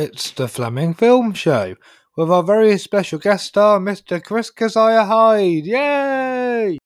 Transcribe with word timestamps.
It's 0.00 0.30
the 0.30 0.46
Fleming 0.46 0.94
Film 0.94 1.32
Show 1.32 1.74
with 2.16 2.30
our 2.30 2.44
very 2.44 2.78
special 2.78 3.18
guest 3.18 3.46
star, 3.46 3.80
Mr. 3.80 4.22
Chris 4.22 4.48
Keziah 4.48 5.04
Hyde. 5.04 5.66
Yay! 5.66 6.78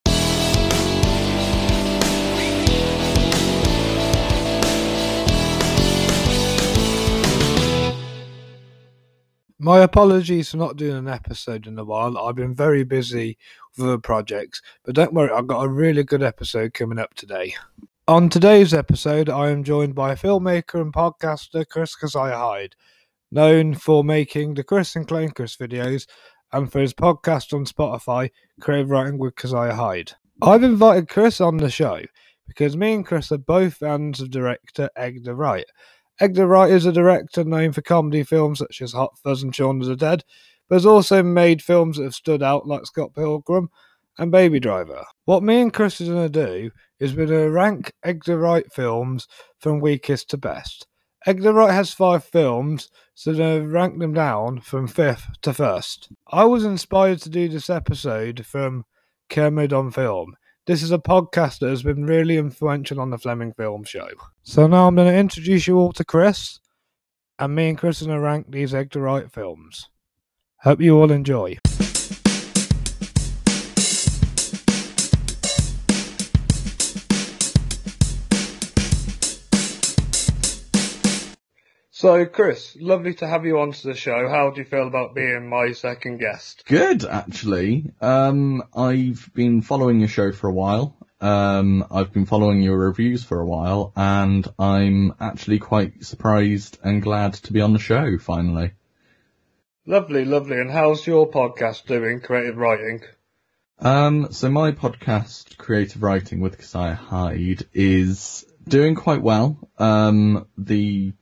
My 9.58 9.80
apologies 9.80 10.50
for 10.50 10.56
not 10.56 10.79
doing 10.79 10.96
an 10.96 11.06
episode 11.06 11.66
in 11.66 11.79
a 11.79 11.84
while. 11.84 12.16
I've 12.16 12.36
been 12.36 12.54
very 12.54 12.82
busy 12.82 13.36
with 13.76 13.88
other 13.88 13.98
projects, 13.98 14.62
but 14.86 14.94
don't 14.94 15.12
worry, 15.12 15.29
I've 15.30 15.46
got 15.46 15.62
a 15.62 15.68
really 15.68 16.02
good 16.02 16.22
episode 16.22 16.72
coming 16.72 16.98
up 16.98 17.12
today. 17.12 17.56
On 18.08 18.30
today's 18.30 18.72
episode, 18.72 19.29
I 19.29 19.50
am 19.50 19.64
joined 19.64 19.94
by 19.94 20.14
filmmaker 20.14 20.80
and 20.80 20.94
podcaster 20.94 21.68
Chris 21.68 21.94
Keziah 21.94 22.38
Hyde, 22.38 22.74
known 23.32 23.74
for 23.74 24.04
making 24.04 24.54
the 24.54 24.62
Chris 24.62 24.95
and 24.95 25.09
Clone 25.09 25.30
Chris 25.30 25.56
videos 25.56 26.06
and 26.52 26.70
for 26.70 26.80
his 26.80 26.92
podcast 26.92 27.54
on 27.54 27.64
Spotify, 27.64 28.30
Creative 28.60 28.90
Writing 28.90 29.18
with 29.18 29.34
Keziah 29.36 29.74
Hyde. 29.74 30.12
I've 30.42 30.62
invited 30.62 31.09
Chris 31.09 31.40
on 31.40 31.56
the 31.56 31.70
show 31.70 32.02
because 32.46 32.76
me 32.76 32.92
and 32.92 33.06
Chris 33.06 33.32
are 33.32 33.38
both 33.38 33.74
fans 33.74 34.20
of 34.20 34.30
director 34.30 34.90
Edgar 34.96 35.34
Wright. 35.34 35.64
Edgar 36.20 36.46
Wright 36.46 36.70
is 36.70 36.84
a 36.84 36.92
director 36.92 37.42
known 37.42 37.73
for 37.73 37.80
comedy 37.80 38.23
films 38.23 38.59
such 38.59 38.82
as 38.82 38.92
Hot 38.92 39.16
Fuzz 39.24 39.42
and 39.42 39.54
Shaun 39.54 39.80
of 39.80 39.87
the 39.87 39.96
Dead, 39.96 40.23
but 40.68 40.76
has 40.76 40.87
also 40.87 41.23
made 41.23 41.62
films 41.62 41.96
that 41.96 42.04
have 42.04 42.14
stood 42.14 42.42
out 42.42 42.66
like 42.66 42.84
Scott 42.84 43.14
Pilgrim 43.14 43.70
and 44.18 44.30
Baby 44.30 44.60
Driver. 44.60 45.02
What 45.24 45.42
me 45.42 45.62
and 45.62 45.73
Chris 45.73 46.02
are 46.02 46.04
going 46.04 46.30
to 46.30 46.46
do 46.46 46.70
is 47.01 47.14
we're 47.14 47.26
going 47.26 47.46
to 47.46 47.51
rank 47.51 47.92
Edgar 48.04 48.38
Wright 48.38 48.70
films 48.73 49.26
from 49.59 49.80
weakest 49.80 50.28
to 50.30 50.37
best. 50.37 50.87
Edgar 51.24 51.52
Wright 51.52 51.70
has 51.70 51.92
five 51.92 52.24
films, 52.24 52.90
so 53.14 53.30
I'm 53.30 53.36
going 53.36 53.62
to 53.62 53.68
rank 53.68 53.98
them 53.98 54.12
down 54.12 54.60
from 54.60 54.88
fifth 54.88 55.40
to 55.42 55.54
first. 55.54 56.08
I 56.26 56.45
was 56.45 56.64
inspired 56.64 57.20
to 57.20 57.30
do 57.30 57.48
this 57.48 57.70
episode 57.70 58.45
from 58.45 58.84
Kermode 59.30 59.73
on 59.73 59.92
Film. 59.92 60.37
This 60.66 60.82
is 60.82 60.90
a 60.90 60.98
podcast 60.98 61.60
that 61.60 61.70
has 61.70 61.84
been 61.84 62.06
really 62.06 62.38
influential 62.38 63.01
on 63.01 63.10
the 63.10 63.18
Fleming 63.18 63.52
Film 63.52 63.84
Show. 63.84 64.09
So 64.42 64.67
now 64.67 64.89
I'm 64.89 64.97
going 64.97 65.12
to 65.12 65.17
introduce 65.17 65.69
you 65.69 65.79
all 65.79 65.92
to 65.92 66.05
Chris, 66.05 66.59
and 67.39 67.55
me 67.55 67.69
and 67.69 67.79
Chris 67.79 68.03
are 68.03 68.07
going 68.07 68.19
to 68.19 68.23
rank 68.23 68.47
these 68.51 68.75
Edgar 68.75 69.03
Wright 69.03 69.31
films. 69.31 69.91
Hope 70.62 70.81
you 70.81 70.98
all 70.98 71.12
enjoy. 71.12 71.59
So, 82.03 82.27
Chris, 82.27 82.77
lovely 82.81 83.14
to 83.14 83.28
have 83.28 83.47
you 83.47 83.61
onto 83.61 83.89
the 83.89 83.95
show. 83.95 84.28
How 84.28 84.50
do 84.50 84.61
you 84.61 84.64
feel 84.64 84.89
about 84.89 85.14
being 85.14 85.48
my 85.48 85.70
second 85.70 86.19
guest? 86.19 86.64
Good, 86.67 87.05
actually. 87.05 87.92
Um, 88.00 88.64
I've 88.75 89.31
been 89.34 89.62
following 89.62 90.00
your 90.00 90.08
show 90.08 90.33
for 90.33 90.48
a 90.48 90.53
while. 90.53 90.97
Um, 91.20 91.86
I've 91.92 92.12
been 92.12 92.27
following 92.27 92.61
your 92.61 92.77
reviews 92.77 93.23
for 93.23 93.39
a 93.39 93.47
while, 93.47 93.92
and 93.95 94.45
I'm 94.58 95.14
actually 95.20 95.61
quite 95.61 96.05
surprised 96.05 96.77
and 96.83 97.00
glad 97.00 97.34
to 97.34 97.53
be 97.53 97.61
on 97.61 97.73
the 97.73 97.78
show 97.78 98.19
finally. 98.19 98.73
Lovely, 99.86 100.25
lovely. 100.25 100.58
And 100.58 100.73
how's 100.73 101.06
your 101.06 101.30
podcast 101.30 101.86
doing, 101.86 102.20
creative 102.20 102.56
writing? 102.56 103.03
Um, 103.78 104.33
so 104.33 104.50
my 104.50 104.73
podcast, 104.73 105.56
Creative 105.56 106.03
Writing 106.03 106.41
with 106.41 106.58
Keziah 106.58 106.95
Hyde, 106.95 107.64
is 107.73 108.45
doing 108.67 108.97
quite 108.97 109.23
well. 109.23 109.56
Um, 109.78 110.48
the 110.58 111.12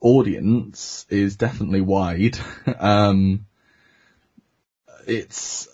audience 0.00 1.06
is 1.08 1.36
definitely 1.36 1.80
wide. 1.80 2.38
um, 2.78 3.46
it's 5.06 5.68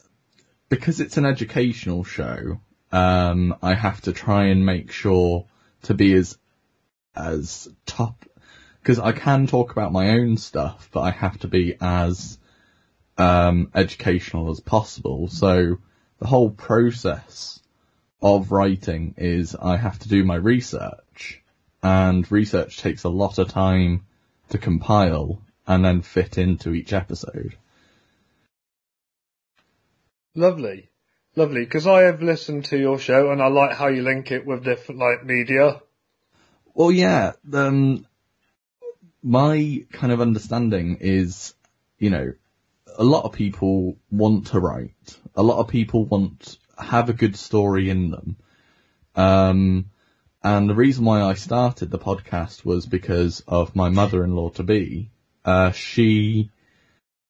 because 0.68 1.00
it's 1.00 1.16
an 1.16 1.26
educational 1.26 2.04
show. 2.04 2.60
Um, 2.92 3.56
I 3.62 3.74
have 3.74 4.00
to 4.02 4.12
try 4.12 4.46
and 4.46 4.64
make 4.64 4.92
sure 4.92 5.46
to 5.82 5.94
be 5.94 6.14
as 6.14 6.38
as 7.16 7.68
top 7.86 8.24
because 8.80 8.98
I 8.98 9.12
can 9.12 9.46
talk 9.46 9.72
about 9.72 9.92
my 9.92 10.10
own 10.10 10.36
stuff, 10.36 10.88
but 10.92 11.00
I 11.00 11.10
have 11.10 11.38
to 11.40 11.48
be 11.48 11.76
as 11.80 12.38
um, 13.16 13.70
educational 13.74 14.50
as 14.50 14.60
possible. 14.60 15.28
So 15.28 15.78
the 16.18 16.26
whole 16.26 16.50
process 16.50 17.60
of 18.20 18.52
writing 18.52 19.14
is 19.16 19.54
I 19.54 19.76
have 19.76 19.98
to 20.00 20.08
do 20.08 20.24
my 20.24 20.36
research, 20.36 21.42
and 21.82 22.30
research 22.30 22.78
takes 22.78 23.04
a 23.04 23.08
lot 23.08 23.38
of 23.38 23.48
time 23.48 24.06
to 24.54 24.58
compile 24.58 25.42
and 25.66 25.84
then 25.84 26.00
fit 26.00 26.38
into 26.38 26.72
each 26.74 26.92
episode. 26.92 27.56
Lovely. 30.36 30.88
Lovely, 31.34 31.64
because 31.64 31.88
I 31.88 32.02
have 32.02 32.22
listened 32.22 32.66
to 32.66 32.78
your 32.78 33.00
show 33.00 33.32
and 33.32 33.42
I 33.42 33.48
like 33.48 33.76
how 33.76 33.88
you 33.88 34.02
link 34.02 34.30
it 34.30 34.46
with 34.46 34.62
different 34.62 35.00
like 35.00 35.26
media. 35.26 35.82
Well, 36.72 36.92
yeah, 36.92 37.32
um, 37.52 38.06
my 39.24 39.84
kind 39.90 40.12
of 40.12 40.20
understanding 40.20 40.98
is, 41.00 41.54
you 41.98 42.10
know, 42.10 42.32
a 42.96 43.02
lot 43.02 43.24
of 43.24 43.32
people 43.32 43.96
want 44.12 44.48
to 44.48 44.60
write. 44.60 45.18
A 45.34 45.42
lot 45.42 45.58
of 45.58 45.66
people 45.66 46.04
want 46.04 46.58
have 46.78 47.08
a 47.08 47.12
good 47.12 47.34
story 47.34 47.90
in 47.90 48.12
them. 48.12 48.36
Um, 49.16 49.90
and 50.44 50.68
the 50.68 50.74
reason 50.74 51.06
why 51.06 51.22
I 51.22 51.32
started 51.32 51.90
the 51.90 51.98
podcast 51.98 52.66
was 52.66 52.84
because 52.84 53.42
of 53.48 53.74
my 53.74 53.88
mother-in-law 53.88 54.50
to 54.50 54.62
be. 54.62 55.08
Uh, 55.42 55.70
she 55.70 56.50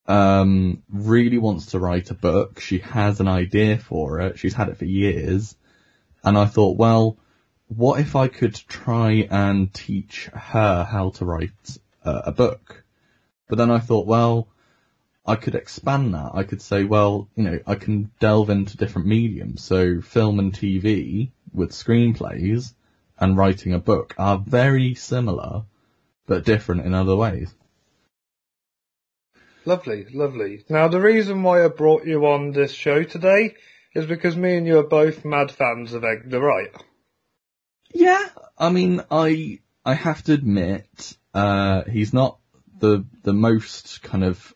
um, 0.08 0.82
really 0.90 1.38
wants 1.38 1.66
to 1.66 1.78
write 1.78 2.10
a 2.10 2.14
book. 2.14 2.58
She 2.58 2.80
has 2.80 3.20
an 3.20 3.28
idea 3.28 3.78
for 3.78 4.20
it. 4.20 4.40
She's 4.40 4.54
had 4.54 4.68
it 4.68 4.78
for 4.78 4.84
years. 4.84 5.54
And 6.24 6.36
I 6.36 6.46
thought, 6.46 6.76
well, 6.76 7.16
what 7.68 8.00
if 8.00 8.16
I 8.16 8.26
could 8.26 8.54
try 8.54 9.28
and 9.30 9.72
teach 9.72 10.26
her 10.34 10.82
how 10.82 11.10
to 11.10 11.24
write 11.24 11.78
uh, 12.04 12.22
a 12.24 12.32
book? 12.32 12.82
But 13.48 13.58
then 13.58 13.70
I 13.70 13.78
thought, 13.78 14.08
well, 14.08 14.48
I 15.24 15.36
could 15.36 15.54
expand 15.54 16.14
that. 16.14 16.32
I 16.34 16.42
could 16.42 16.60
say, 16.60 16.82
well, 16.82 17.28
you 17.36 17.44
know, 17.44 17.60
I 17.64 17.76
can 17.76 18.10
delve 18.18 18.50
into 18.50 18.76
different 18.76 19.06
mediums. 19.06 19.62
So 19.62 20.00
film 20.00 20.40
and 20.40 20.52
TV 20.52 21.30
with 21.52 21.70
screenplays 21.70 22.74
and 23.24 23.38
writing 23.38 23.72
a 23.72 23.78
book 23.78 24.14
are 24.18 24.38
very 24.38 24.94
similar, 24.94 25.64
but 26.26 26.44
different 26.44 26.84
in 26.84 26.92
other 26.92 27.16
ways. 27.16 27.52
Lovely, 29.64 30.06
lovely. 30.12 30.64
Now, 30.68 30.88
the 30.88 31.00
reason 31.00 31.42
why 31.42 31.64
I 31.64 31.68
brought 31.68 32.04
you 32.04 32.26
on 32.26 32.52
this 32.52 32.72
show 32.72 33.02
today 33.02 33.54
is 33.94 34.04
because 34.04 34.36
me 34.36 34.56
and 34.56 34.66
you 34.66 34.78
are 34.78 34.86
both 34.86 35.24
mad 35.24 35.50
fans 35.50 35.94
of 35.94 36.04
Edgar 36.04 36.40
Wright. 36.40 36.74
Yeah, 37.94 38.28
I 38.58 38.68
mean, 38.68 39.02
I 39.10 39.60
I 39.84 39.94
have 39.94 40.22
to 40.24 40.34
admit, 40.34 41.16
uh, 41.32 41.84
he's 41.84 42.12
not 42.12 42.38
the 42.78 43.06
the 43.22 43.32
most 43.32 44.02
kind 44.02 44.24
of 44.24 44.54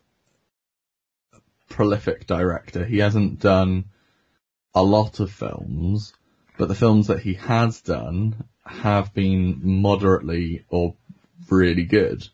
prolific 1.71 2.27
director. 2.27 2.85
He 2.85 2.99
hasn't 2.99 3.41
done 3.41 3.87
a 4.75 4.83
lot 4.83 5.21
of 5.21 5.31
films, 5.31 6.13
but 6.59 6.69
the 6.69 6.75
films 6.75 7.07
that 7.07 7.21
he 7.21 7.35
has 7.35 7.81
done 7.81 8.45
have 8.69 9.15
been 9.15 9.61
moderately 9.63 10.65
or 10.69 10.95
really 11.51 11.85
good. 11.85 12.27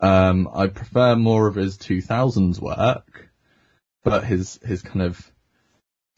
Um, 0.00 0.48
I 0.52 0.66
prefer 0.66 1.16
more 1.16 1.46
of 1.46 1.54
his 1.54 1.78
2000s 1.78 2.60
work, 2.60 3.30
but 4.02 4.24
his, 4.24 4.58
his 4.64 4.82
kind 4.82 5.02
of 5.02 5.30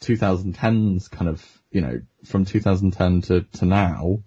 2010s 0.03 1.11
kind 1.11 1.29
of, 1.29 1.63
you 1.71 1.81
know, 1.81 2.01
from 2.25 2.45
2010 2.45 3.23
to, 3.23 3.43
to 3.59 3.65
now, 3.67 4.23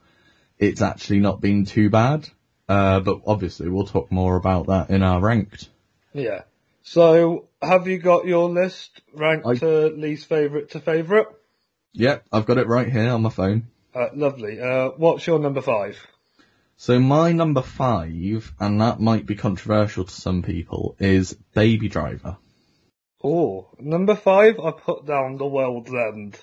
it's 0.59 0.81
actually 0.81 1.19
not 1.19 1.41
been 1.41 1.65
too 1.65 1.89
bad. 1.89 2.29
Uh, 2.69 2.99
but 2.99 3.21
obviously 3.25 3.69
we'll 3.69 3.85
talk 3.85 4.11
more 4.11 4.35
about 4.35 4.67
that 4.67 4.89
in 4.89 5.01
our 5.01 5.21
ranked. 5.21 5.69
Yeah. 6.13 6.41
So, 6.83 7.47
have 7.61 7.87
you 7.87 7.97
got 7.97 8.25
your 8.25 8.49
list 8.49 9.01
ranked 9.13 9.47
I- 9.47 9.55
to 9.55 9.87
least 9.87 10.27
favourite 10.27 10.71
to 10.71 10.79
favourite? 10.79 11.27
Yep, 11.93 12.25
I've 12.31 12.45
got 12.45 12.57
it 12.57 12.67
right 12.67 12.89
here 12.89 13.09
on 13.09 13.21
my 13.21 13.29
phone. 13.29 13.67
Uh, 13.97 14.09
lovely. 14.13 14.61
Uh, 14.61 14.89
what's 14.97 15.25
your 15.25 15.39
number 15.39 15.61
five? 15.61 15.97
So 16.75 16.99
my 16.99 17.31
number 17.31 17.63
five, 17.63 18.53
and 18.59 18.79
that 18.79 18.99
might 18.99 19.25
be 19.25 19.33
controversial 19.33 20.03
to 20.05 20.13
some 20.13 20.43
people, 20.43 20.95
is 20.99 21.33
Baby 21.55 21.89
Driver. 21.89 22.37
Oh, 23.23 23.69
number 23.79 24.13
five, 24.15 24.59
I 24.59 24.69
put 24.69 25.07
down 25.07 25.37
The 25.37 25.47
World's 25.47 25.91
End. 25.91 26.39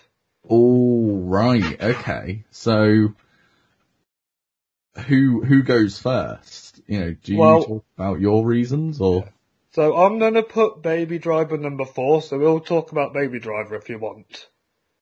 Oh, 0.51 1.21
right, 1.21 1.81
okay. 1.81 2.45
So, 2.51 3.15
who 5.07 5.45
who 5.45 5.63
goes 5.63 6.01
first? 6.01 6.81
You 6.89 6.99
know, 6.99 7.15
do 7.23 7.33
you 7.33 7.39
Well- 7.39 7.65
talk 7.65 7.85
about 7.97 8.21
your 8.21 8.45
reasons 8.45 9.01
or? 9.01 9.29
So 9.71 9.97
I'm 9.97 10.19
gonna 10.19 10.43
put 10.43 10.83
Baby 10.83 11.19
Driver 11.21 11.57
number 11.57 11.85
four, 11.85 12.21
so 12.21 12.37
we'll 12.37 12.61
talk 12.61 12.91
about 12.91 13.13
Baby 13.15 13.39
Driver 13.39 13.77
if 13.77 13.89
you 13.89 13.99
want. 14.01 14.49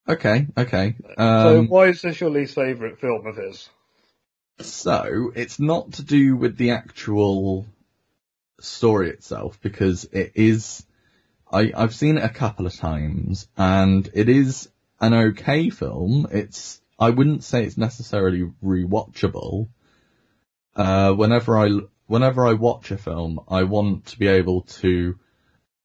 Okay, 0.08 0.46
okay. 0.56 0.94
so 1.16 1.58
Um, 1.58 1.68
why 1.68 1.88
is 1.88 2.02
this 2.02 2.20
your 2.20 2.30
least 2.30 2.54
favourite 2.54 2.98
film 2.98 3.26
of 3.26 3.36
his? 3.36 3.68
so 4.60 5.32
it's 5.34 5.58
not 5.58 5.92
to 5.92 6.02
do 6.02 6.36
with 6.36 6.56
the 6.56 6.70
actual 6.70 7.66
story 8.60 9.10
itself 9.10 9.58
because 9.60 10.04
it 10.04 10.32
is, 10.34 10.84
I, 11.50 11.72
I've 11.76 11.94
seen 11.94 12.18
it 12.18 12.24
a 12.24 12.28
couple 12.28 12.66
of 12.66 12.74
times 12.74 13.48
and 13.56 14.08
it 14.14 14.28
is 14.28 14.68
an 15.00 15.14
okay 15.14 15.70
film. 15.70 16.28
It's, 16.30 16.80
I 16.98 17.10
wouldn't 17.10 17.44
say 17.44 17.64
it's 17.64 17.78
necessarily 17.78 18.50
rewatchable. 18.62 19.68
Uh, 20.76 21.12
whenever 21.12 21.58
I, 21.58 21.80
whenever 22.06 22.46
I 22.46 22.52
watch 22.54 22.90
a 22.90 22.98
film, 22.98 23.40
I 23.48 23.64
want 23.64 24.06
to 24.06 24.18
be 24.18 24.28
able 24.28 24.62
to 24.62 25.18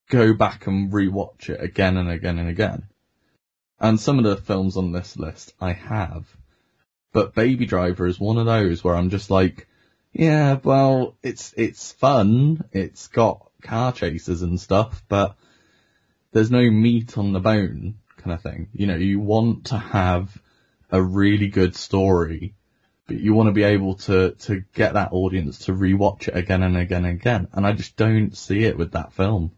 go 0.10 0.34
back 0.34 0.68
and 0.68 0.92
rewatch 0.92 1.50
it 1.50 1.62
again 1.62 1.98
and 1.98 2.10
again 2.10 2.40
and 2.40 2.50
again. 2.50 2.88
And 3.80 4.00
some 4.00 4.18
of 4.18 4.26
the 4.26 4.38
films 4.38 4.78
on 4.78 4.92
this 4.92 5.18
list 5.18 5.54
I 5.62 5.74
have. 5.74 6.26
But 7.14 7.36
Baby 7.36 7.66
Driver 7.66 8.08
is 8.08 8.20
one 8.20 8.38
of 8.38 8.46
those 8.46 8.84
where 8.84 8.96
I'm 8.96 9.10
just 9.10 9.30
like, 9.30 9.68
yeah, 10.14 10.58
well, 10.64 11.16
it's, 11.22 11.54
it's 11.58 11.92
fun. 11.92 12.64
It's 12.72 13.08
got 13.08 13.50
car 13.62 13.92
chases 13.92 14.42
and 14.42 14.60
stuff, 14.60 15.04
but 15.08 15.36
there's 16.32 16.52
no 16.52 16.70
meat 16.70 17.18
on 17.18 17.34
the 17.34 17.40
bone 17.40 17.96
kind 18.18 18.34
of 18.34 18.42
thing. 18.42 18.70
You 18.74 18.88
know, 18.88 18.96
you 18.96 19.20
want 19.20 19.66
to 19.68 19.78
have 19.78 20.42
a 20.92 21.02
really 21.02 21.48
good 21.48 21.76
story, 21.76 22.56
but 23.08 23.18
you 23.18 23.34
want 23.34 23.48
to 23.48 23.54
be 23.54 23.64
able 23.64 23.96
to, 23.96 24.32
to 24.32 24.64
get 24.74 24.94
that 24.94 25.12
audience 25.12 25.60
to 25.66 25.74
rewatch 25.74 26.28
it 26.28 26.36
again 26.36 26.64
and 26.64 26.78
again 26.78 27.06
and 27.06 27.20
again. 27.20 27.48
And 27.54 27.66
I 27.66 27.74
just 27.74 27.96
don't 27.96 28.36
see 28.36 28.64
it 28.64 28.78
with 28.78 28.92
that 28.94 29.14
film. 29.14 29.52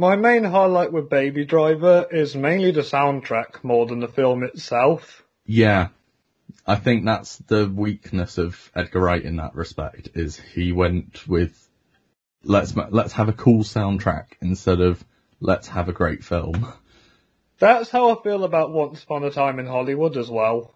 My 0.00 0.16
main 0.16 0.44
highlight 0.44 0.94
with 0.94 1.10
Baby 1.10 1.44
Driver 1.44 2.06
is 2.10 2.34
mainly 2.34 2.70
the 2.70 2.80
soundtrack 2.80 3.62
more 3.62 3.84
than 3.84 4.00
the 4.00 4.08
film 4.08 4.42
itself. 4.44 5.22
Yeah. 5.44 5.88
I 6.66 6.76
think 6.76 7.04
that's 7.04 7.36
the 7.36 7.68
weakness 7.68 8.38
of 8.38 8.70
Edgar 8.74 9.00
Wright 9.00 9.22
in 9.22 9.36
that 9.36 9.54
respect 9.54 10.08
is 10.14 10.40
he 10.40 10.72
went 10.72 11.28
with 11.28 11.68
let's 12.42 12.74
let's 12.74 13.12
have 13.12 13.28
a 13.28 13.34
cool 13.34 13.62
soundtrack 13.62 14.28
instead 14.40 14.80
of 14.80 15.04
let's 15.38 15.68
have 15.68 15.90
a 15.90 15.92
great 15.92 16.24
film. 16.24 16.72
That's 17.58 17.90
how 17.90 18.16
I 18.16 18.22
feel 18.22 18.44
about 18.44 18.72
Once 18.72 19.02
Upon 19.02 19.22
a 19.24 19.30
Time 19.30 19.58
in 19.58 19.66
Hollywood 19.66 20.16
as 20.16 20.30
well. 20.30 20.74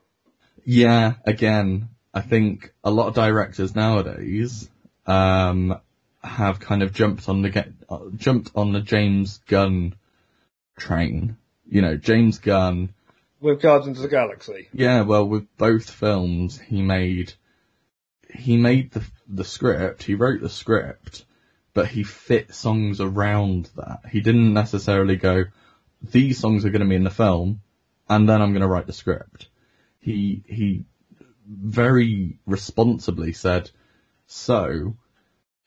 Yeah, 0.67 1.15
again, 1.25 1.88
I 2.12 2.20
think 2.20 2.75
a 2.85 2.91
lot 2.91 3.09
of 3.09 3.15
directors 3.15 3.75
nowadays 3.75 4.69
um, 5.06 5.81
have 6.25 6.59
kind 6.61 6.82
of 6.82 6.93
jumped 6.93 7.29
on 7.29 7.43
the 7.43 7.50
get 7.50 7.69
uh, 7.88 7.99
jumped 8.17 8.50
on 8.55 8.73
the 8.73 8.81
James 8.81 9.38
Gunn 9.47 9.94
train. 10.79 11.37
You 11.69 11.82
know, 11.82 11.97
James 11.97 12.38
Gunn 12.38 12.94
with 13.41 13.61
Guardians 13.61 13.99
of 13.99 14.03
the 14.03 14.09
Galaxy. 14.09 14.69
Yeah, 14.73 15.03
well, 15.03 15.26
with 15.26 15.47
both 15.56 15.91
films, 15.91 16.59
he 16.59 16.82
made 16.82 17.35
he 18.35 18.56
made 18.56 18.91
the 18.93 19.05
the 19.29 19.44
script. 19.44 20.03
He 20.03 20.15
wrote 20.15 20.41
the 20.41 20.49
script, 20.49 21.25
but 21.75 21.87
he 21.87 22.03
fit 22.03 22.55
songs 22.55 23.00
around 23.00 23.70
that. 23.77 24.00
He 24.11 24.20
didn't 24.20 24.55
necessarily 24.55 25.17
go, 25.17 25.44
these 26.03 26.38
songs 26.38 26.65
are 26.65 26.70
going 26.70 26.82
to 26.82 26.88
be 26.88 26.97
in 26.97 27.05
the 27.05 27.11
film, 27.11 27.61
and 28.09 28.29
then 28.29 28.43
I'm 28.43 28.53
going 28.53 28.62
to 28.62 28.69
write 28.69 28.87
the 28.87 28.93
script. 28.93 29.49
He 30.00 30.43
he 30.47 30.85
very 31.47 32.38
responsibly 32.47 33.32
said, 33.32 33.70
so 34.27 34.97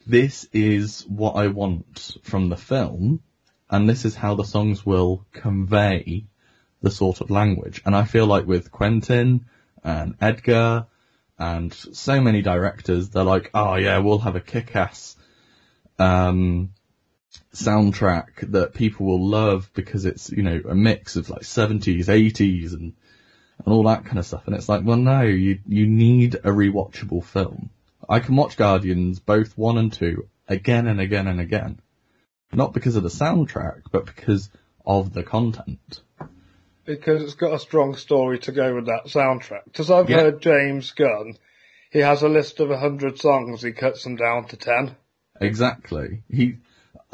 this 0.07 0.48
is 0.54 1.01
what 1.01 1.33
I 1.33 1.48
want 1.48 2.18
from 2.24 2.48
the 2.48 2.56
film, 2.56 3.21
and 3.69 3.89
this 3.89 4.06
is 4.06 4.15
how 4.15 4.36
the 4.36 4.45
songs 4.45 4.86
will 4.86 5.25
convey 5.33 6.25
the 6.81 6.92
sort 6.92 7.19
of 7.19 7.30
language. 7.30 7.81
And 7.86 7.94
I 7.94 8.06
feel 8.06 8.25
like 8.25 8.45
with 8.48 8.71
Quentin 8.71 9.45
and 9.83 10.15
Edgar 10.21 10.86
and 11.38 11.74
so 11.74 12.21
many 12.21 12.42
directors, 12.42 13.09
they're 13.09 13.24
like, 13.24 13.51
oh 13.54 13.75
yeah, 13.75 13.98
we'll 13.98 14.19
have 14.19 14.38
a 14.38 14.42
kick-ass 14.42 15.18
um, 16.00 16.71
soundtrack 17.53 18.51
that 18.51 18.74
people 18.74 19.07
will 19.07 19.27
love 19.27 19.69
because 19.74 20.06
it's, 20.06 20.31
you 20.31 20.44
know, 20.44 20.62
a 20.69 20.75
mix 20.75 21.18
of 21.18 21.30
like 21.30 21.42
70s, 21.42 22.06
80s 22.06 22.71
and, 22.71 22.94
and 23.65 23.74
all 23.74 23.83
that 23.83 24.06
kind 24.06 24.19
of 24.19 24.25
stuff. 24.25 24.44
And 24.45 24.56
it's 24.56 24.69
like, 24.69 24.83
well 24.86 24.98
no, 24.98 25.24
you, 25.24 25.60
you 25.68 25.86
need 25.86 26.36
a 26.36 26.50
rewatchable 26.50 27.25
film. 27.25 27.71
I 28.09 28.19
can 28.19 28.36
watch 28.36 28.57
Guardians, 28.57 29.19
both 29.19 29.57
one 29.57 29.77
and 29.77 29.92
two, 29.92 30.27
again 30.48 30.88
and 30.88 31.00
again 31.01 31.27
and 31.27 31.39
again. 31.39 31.80
Not 32.54 32.74
because 32.74 32.95
of 32.95 33.04
the 33.04 33.09
soundtrack, 33.09 33.83
but 33.92 34.06
because 34.06 34.50
of 34.86 35.13
the 35.13 35.24
content 35.24 36.01
because 36.88 37.21
it's 37.21 37.36
got 37.36 37.54
a 37.54 37.59
strong 37.59 37.95
story 37.95 38.39
to 38.39 38.51
go 38.51 38.74
with 38.74 38.86
that 38.88 39.06
soundtrack. 39.06 39.65
Because 39.65 39.92
I've 39.92 40.09
yeah. 40.09 40.21
heard 40.21 40.42
James 40.42 40.92
Gunn, 40.92 41.38
he 41.92 42.00
has 42.00 42.24
a 42.24 42.30
list 42.30 42.59
of 42.59 42.71
a 42.71 42.80
hundred 42.80 43.19
songs, 43.19 43.62
he 43.62 43.74
cuts 43.74 44.04
them 44.04 44.15
down 44.15 44.48
to 44.48 44.57
ten. 44.57 44.95
Exactly. 45.39 46.24
He, 46.31 46.56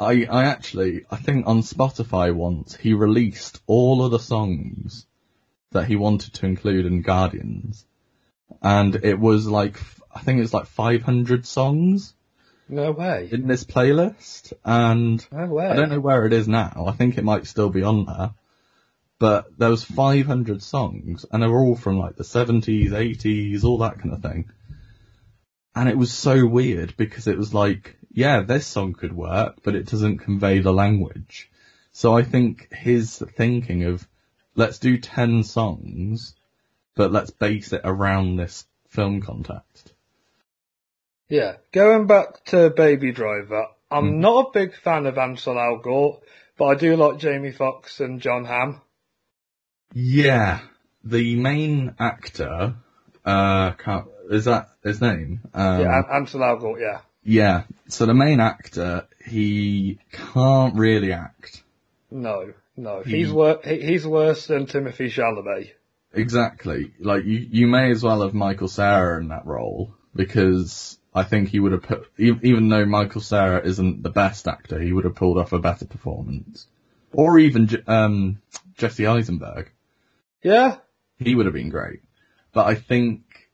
I, 0.00 0.24
I 0.30 0.44
actually, 0.44 1.04
I 1.10 1.16
think 1.16 1.46
on 1.46 1.60
Spotify 1.60 2.32
once, 2.32 2.74
he 2.76 2.94
released 2.94 3.60
all 3.66 4.04
of 4.04 4.12
the 4.12 4.18
songs 4.18 5.06
that 5.72 5.86
he 5.86 5.96
wanted 5.96 6.34
to 6.34 6.46
include 6.46 6.86
in 6.86 7.02
Guardians. 7.02 7.84
And 8.62 8.96
it 8.96 9.18
was 9.18 9.46
like, 9.46 9.80
I 10.14 10.20
think 10.20 10.38
it 10.38 10.42
was 10.42 10.54
like 10.54 10.66
500 10.66 11.46
songs. 11.46 12.14
No 12.68 12.92
way. 12.92 13.28
In 13.30 13.46
this 13.46 13.64
playlist. 13.64 14.52
And 14.64 15.24
no. 15.30 15.58
I 15.58 15.76
don't 15.76 15.90
know 15.90 16.00
where 16.00 16.26
it 16.26 16.32
is 16.32 16.48
now. 16.48 16.84
I 16.88 16.92
think 16.92 17.18
it 17.18 17.24
might 17.24 17.46
still 17.46 17.70
be 17.70 17.82
on 17.82 18.06
there 18.06 18.30
but 19.18 19.58
there 19.58 19.70
was 19.70 19.84
500 19.84 20.62
songs 20.62 21.24
and 21.30 21.42
they 21.42 21.46
were 21.46 21.60
all 21.60 21.76
from 21.76 21.98
like 21.98 22.16
the 22.16 22.24
70s, 22.24 22.90
80s, 22.90 23.64
all 23.64 23.78
that 23.78 23.98
kind 23.98 24.12
of 24.12 24.22
thing. 24.22 24.50
And 25.74 25.88
it 25.88 25.96
was 25.96 26.12
so 26.12 26.46
weird 26.46 26.96
because 26.96 27.26
it 27.26 27.38
was 27.38 27.54
like, 27.54 27.96
yeah, 28.10 28.42
this 28.42 28.66
song 28.66 28.92
could 28.92 29.14
work, 29.14 29.56
but 29.62 29.74
it 29.74 29.86
doesn't 29.86 30.18
convey 30.18 30.60
the 30.60 30.72
language. 30.72 31.50
So 31.92 32.16
I 32.16 32.22
think 32.22 32.72
his 32.72 33.16
thinking 33.16 33.84
of 33.84 34.06
let's 34.54 34.78
do 34.78 34.98
10 34.98 35.44
songs, 35.44 36.34
but 36.94 37.12
let's 37.12 37.30
base 37.30 37.72
it 37.72 37.82
around 37.84 38.36
this 38.36 38.66
film 38.88 39.20
context. 39.20 39.92
Yeah, 41.28 41.56
going 41.72 42.06
back 42.06 42.44
to 42.46 42.70
Baby 42.70 43.12
Driver, 43.12 43.66
I'm 43.90 44.12
mm. 44.12 44.16
not 44.16 44.46
a 44.46 44.50
big 44.52 44.76
fan 44.76 45.06
of 45.06 45.18
Ansel 45.18 45.54
Elgort, 45.54 46.20
but 46.56 46.66
I 46.66 46.74
do 46.74 46.96
like 46.96 47.18
Jamie 47.18 47.52
Foxx 47.52 48.00
and 48.00 48.20
Jon 48.20 48.44
Hamm. 48.44 48.80
Yeah, 49.92 50.60
the 51.02 51.36
main 51.36 51.94
actor, 51.98 52.74
uh, 53.24 53.72
can't 53.72 54.06
is 54.30 54.46
that 54.46 54.70
his 54.82 55.00
name? 55.00 55.40
Um, 55.52 55.80
yeah, 55.80 56.02
Ansel 56.12 56.40
Elgort, 56.40 56.80
yeah. 56.80 57.00
Yeah, 57.22 57.64
so 57.88 58.06
the 58.06 58.14
main 58.14 58.40
actor, 58.40 59.06
he 59.26 59.98
can't 60.12 60.74
really 60.74 61.12
act. 61.12 61.62
No, 62.10 62.52
no, 62.76 63.02
he, 63.02 63.18
he's 63.18 63.32
wor- 63.32 63.60
he, 63.64 63.80
he's 63.80 64.06
worse 64.06 64.46
than 64.46 64.66
Timothée 64.66 65.10
Chalamet. 65.10 65.72
Exactly. 66.14 66.92
Like 66.98 67.24
you, 67.24 67.46
you 67.50 67.66
may 67.66 67.90
as 67.90 68.02
well 68.02 68.22
have 68.22 68.34
Michael 68.34 68.68
Cera 68.68 69.20
in 69.20 69.28
that 69.28 69.46
role 69.46 69.94
because 70.14 70.98
I 71.14 71.24
think 71.24 71.48
he 71.48 71.60
would 71.60 71.72
have 71.72 71.82
put, 71.82 72.10
even 72.18 72.68
though 72.68 72.84
Michael 72.84 73.20
Cera 73.20 73.64
isn't 73.64 74.02
the 74.02 74.10
best 74.10 74.46
actor, 74.48 74.80
he 74.80 74.92
would 74.92 75.04
have 75.04 75.14
pulled 75.16 75.38
off 75.38 75.52
a 75.52 75.58
better 75.58 75.86
performance. 75.86 76.66
Or 77.12 77.38
even 77.38 77.68
um, 77.86 78.40
Jesse 78.76 79.06
Eisenberg. 79.06 79.70
Yeah. 80.42 80.76
He 81.18 81.34
would 81.34 81.46
have 81.46 81.54
been 81.54 81.68
great. 81.68 82.00
But 82.52 82.66
I 82.66 82.74
think, 82.74 83.50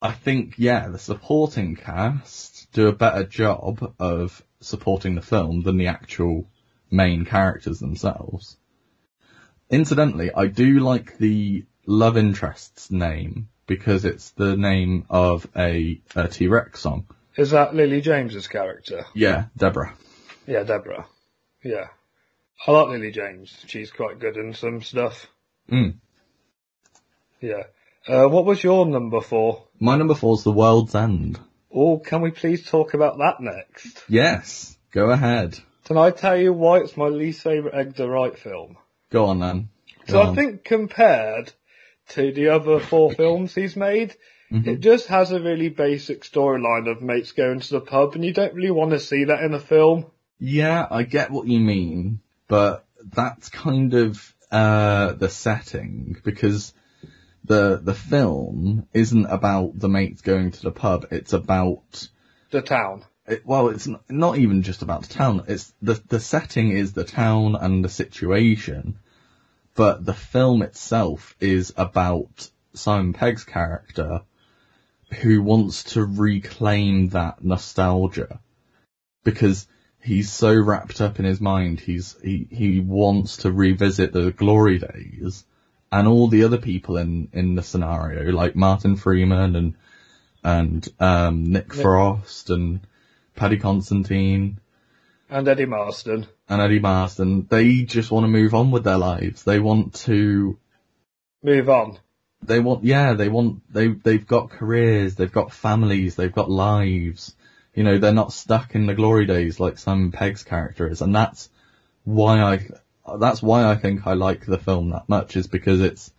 I 0.00 0.12
think, 0.12 0.54
yeah, 0.58 0.88
the 0.88 0.98
supporting 0.98 1.76
cast 1.76 2.72
do 2.72 2.88
a 2.88 2.92
better 2.92 3.24
job 3.24 3.94
of 3.98 4.42
supporting 4.60 5.14
the 5.14 5.22
film 5.22 5.62
than 5.62 5.76
the 5.76 5.88
actual 5.88 6.48
main 6.90 7.24
characters 7.24 7.78
themselves. 7.78 8.56
Incidentally, 9.70 10.30
I 10.32 10.46
do 10.46 10.80
like 10.80 11.18
the 11.18 11.64
love 11.86 12.16
interest's 12.16 12.90
name 12.90 13.48
because 13.66 14.04
it's 14.04 14.30
the 14.30 14.56
name 14.56 15.06
of 15.10 15.46
a 15.56 16.00
a 16.14 16.28
T-Rex 16.28 16.80
song. 16.80 17.06
Is 17.36 17.50
that 17.50 17.74
Lily 17.74 18.00
James's 18.00 18.46
character? 18.46 19.06
Yeah, 19.14 19.46
Deborah. 19.56 19.94
Yeah, 20.46 20.62
Deborah. 20.62 21.06
Yeah. 21.62 21.88
I 22.66 22.70
like 22.70 22.88
Lily 22.88 23.10
James. 23.10 23.52
She's 23.66 23.90
quite 23.90 24.20
good 24.20 24.36
in 24.36 24.54
some 24.54 24.82
stuff. 24.82 25.26
Mm. 25.70 25.96
Yeah. 27.40 27.64
Uh, 28.06 28.28
what 28.28 28.44
was 28.44 28.62
your 28.62 28.86
number 28.86 29.20
four? 29.20 29.64
My 29.80 29.96
number 29.96 30.14
four 30.14 30.34
is 30.34 30.44
The 30.44 30.52
World's 30.52 30.94
End. 30.94 31.38
Oh, 31.74 31.98
can 31.98 32.20
we 32.20 32.30
please 32.30 32.68
talk 32.68 32.94
about 32.94 33.18
that 33.18 33.40
next? 33.40 34.04
Yes, 34.08 34.76
go 34.92 35.10
ahead. 35.10 35.58
Can 35.86 35.98
I 35.98 36.10
tell 36.10 36.36
you 36.36 36.52
why 36.52 36.78
it's 36.78 36.96
my 36.96 37.08
least 37.08 37.42
favourite 37.42 37.76
Edgar 37.76 38.08
Wright 38.08 38.38
film? 38.38 38.76
Go 39.10 39.26
on 39.26 39.40
then. 39.40 39.68
Go 40.06 40.12
so 40.12 40.20
on. 40.22 40.28
I 40.28 40.34
think 40.34 40.64
compared 40.64 41.52
to 42.10 42.32
the 42.32 42.48
other 42.48 42.80
four 42.80 43.12
films 43.14 43.54
he's 43.54 43.76
made, 43.76 44.14
mm-hmm. 44.50 44.68
it 44.68 44.80
just 44.80 45.08
has 45.08 45.32
a 45.32 45.40
really 45.40 45.68
basic 45.68 46.22
storyline 46.22 46.90
of 46.90 47.02
mates 47.02 47.32
going 47.32 47.60
to 47.60 47.70
the 47.70 47.80
pub 47.80 48.14
and 48.14 48.24
you 48.24 48.32
don't 48.32 48.54
really 48.54 48.70
want 48.70 48.90
to 48.90 49.00
see 49.00 49.24
that 49.24 49.42
in 49.42 49.54
a 49.54 49.60
film. 49.60 50.06
Yeah, 50.38 50.86
I 50.90 51.04
get 51.04 51.30
what 51.30 51.46
you 51.46 51.60
mean, 51.60 52.20
but 52.48 52.84
that's 53.02 53.48
kind 53.48 53.94
of, 53.94 54.34
uh, 54.50 55.14
the 55.14 55.28
setting 55.28 56.16
because 56.24 56.72
the 57.44 57.80
the 57.82 57.94
film 57.94 58.86
isn't 58.94 59.26
about 59.26 59.78
the 59.78 59.88
mates 59.88 60.22
going 60.22 60.50
to 60.52 60.62
the 60.62 60.70
pub. 60.70 61.06
It's 61.10 61.32
about 61.32 62.08
the 62.50 62.62
town. 62.62 63.04
it, 63.26 63.44
well, 63.44 63.68
it's 63.68 63.88
not 64.08 64.38
even 64.38 64.62
just 64.62 64.82
about 64.82 65.02
the 65.02 65.14
town. 65.14 65.44
It's 65.48 65.72
the 65.82 66.00
the 66.08 66.20
setting 66.20 66.70
is 66.70 66.92
the 66.92 67.04
town 67.04 67.56
and 67.56 67.84
the 67.84 67.88
situation, 67.88 68.98
but 69.74 70.04
the 70.04 70.14
film 70.14 70.62
itself 70.62 71.34
is 71.40 71.72
about 71.76 72.50
Simon 72.74 73.12
Pegg's 73.12 73.44
character 73.44 74.22
who 75.22 75.42
wants 75.42 75.84
to 75.84 76.04
reclaim 76.04 77.08
that 77.10 77.44
nostalgia 77.44 78.40
because 79.22 79.66
he's 80.00 80.30
so 80.30 80.54
wrapped 80.54 81.00
up 81.00 81.18
in 81.18 81.24
his 81.24 81.40
mind. 81.40 81.80
He's 81.80 82.16
he 82.22 82.46
he 82.50 82.80
wants 82.80 83.38
to 83.38 83.52
revisit 83.52 84.12
the 84.12 84.30
glory 84.30 84.78
days 84.78 85.44
and 85.90 86.08
all 86.08 86.28
the 86.28 86.44
other 86.44 86.58
people 86.58 86.96
in 86.96 87.28
in 87.32 87.54
the 87.54 87.62
scenario, 87.62 88.32
like 88.32 88.56
Martin 88.56 88.96
Freeman 88.96 89.56
and 89.56 89.74
and 90.42 90.88
um, 91.00 91.44
Nick 91.44 91.72
Frost 91.72 92.50
and 92.50 92.80
Paddy 93.34 93.56
Considine 93.56 94.58
And 95.34 95.48
Eddie 95.48 95.66
Marsden. 95.66 96.28
and 96.48 96.62
Eddie 96.62 96.78
Marsden. 96.78 97.48
They 97.50 97.82
just 97.82 98.12
want 98.12 98.22
to 98.22 98.28
move 98.28 98.54
on 98.54 98.70
with 98.70 98.84
their 98.84 98.98
lives. 98.98 99.42
They 99.42 99.58
want 99.58 99.94
to. 100.06 100.56
Move 101.42 101.68
on. 101.68 101.98
They 102.44 102.60
want, 102.60 102.84
yeah, 102.84 103.14
they 103.14 103.28
want, 103.28 103.60
they, 103.72 103.88
they've 103.88 104.24
got 104.24 104.50
careers, 104.50 105.16
they've 105.16 105.32
got 105.32 105.52
families, 105.52 106.14
they've 106.14 106.32
got 106.32 106.52
lives. 106.52 107.34
You 107.74 107.82
know, 107.82 107.98
they're 107.98 108.14
not 108.14 108.32
stuck 108.32 108.76
in 108.76 108.86
the 108.86 108.94
glory 108.94 109.26
days 109.26 109.58
like 109.58 109.76
Simon 109.78 110.12
Pegg's 110.12 110.44
character 110.44 110.88
is. 110.88 111.02
And 111.02 111.12
that's 111.12 111.50
why 112.04 112.40
I, 112.40 113.16
that's 113.18 113.42
why 113.42 113.68
I 113.68 113.74
think 113.74 114.06
I 114.06 114.12
like 114.12 114.46
the 114.46 114.58
film 114.58 114.90
that 114.90 115.08
much 115.08 115.34
is 115.34 115.48
because 115.48 115.80
it's, 115.80 116.12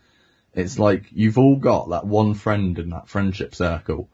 it's 0.53 0.77
like 0.77 1.05
you've 1.13 1.37
all 1.37 1.55
got 1.55 1.91
that 1.91 2.05
one 2.05 2.33
friend 2.33 2.77
in 2.77 2.89
that 2.89 3.07
friendship 3.07 3.55
circle 3.55 4.09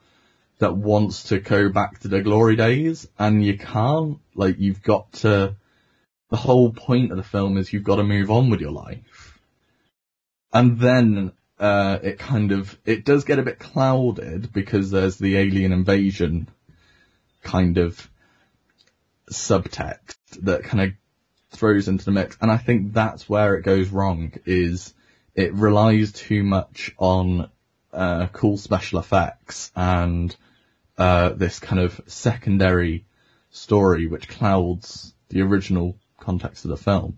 that 0.61 0.75
wants 0.75 1.23
to 1.23 1.39
go 1.39 1.69
back 1.69 1.99
to 1.99 2.07
the 2.07 2.21
glory 2.21 2.55
days 2.55 3.07
and 3.17 3.43
you 3.43 3.57
can't, 3.57 4.19
like 4.35 4.59
you've 4.59 4.83
got 4.83 5.11
to, 5.11 5.55
the 6.29 6.37
whole 6.37 6.71
point 6.71 7.09
of 7.09 7.17
the 7.17 7.23
film 7.23 7.57
is 7.57 7.73
you've 7.73 7.83
got 7.83 7.95
to 7.95 8.03
move 8.03 8.29
on 8.29 8.51
with 8.51 8.61
your 8.61 8.71
life. 8.71 9.39
And 10.53 10.79
then, 10.79 11.31
uh, 11.59 11.97
it 12.03 12.19
kind 12.19 12.51
of, 12.51 12.77
it 12.85 13.05
does 13.05 13.23
get 13.23 13.39
a 13.39 13.43
bit 13.43 13.57
clouded 13.57 14.53
because 14.53 14.91
there's 14.91 15.17
the 15.17 15.35
alien 15.37 15.71
invasion 15.71 16.47
kind 17.41 17.79
of 17.79 18.07
subtext 19.31 20.15
that 20.43 20.63
kind 20.63 20.83
of 20.83 20.91
throws 21.57 21.87
into 21.87 22.05
the 22.05 22.11
mix. 22.11 22.37
And 22.39 22.51
I 22.51 22.57
think 22.57 22.93
that's 22.93 23.27
where 23.27 23.55
it 23.55 23.63
goes 23.63 23.89
wrong 23.89 24.33
is 24.45 24.93
it 25.33 25.55
relies 25.55 26.11
too 26.11 26.43
much 26.43 26.93
on, 26.99 27.49
uh, 27.91 28.27
cool 28.27 28.57
special 28.57 28.99
effects 28.99 29.71
and, 29.75 30.35
uh, 31.01 31.29
this 31.29 31.59
kind 31.59 31.81
of 31.81 31.99
secondary 32.05 33.05
story 33.49 34.05
which 34.05 34.29
clouds 34.29 35.13
the 35.29 35.41
original 35.41 35.97
context 36.19 36.63
of 36.65 36.69
the 36.69 36.77
film. 36.77 37.17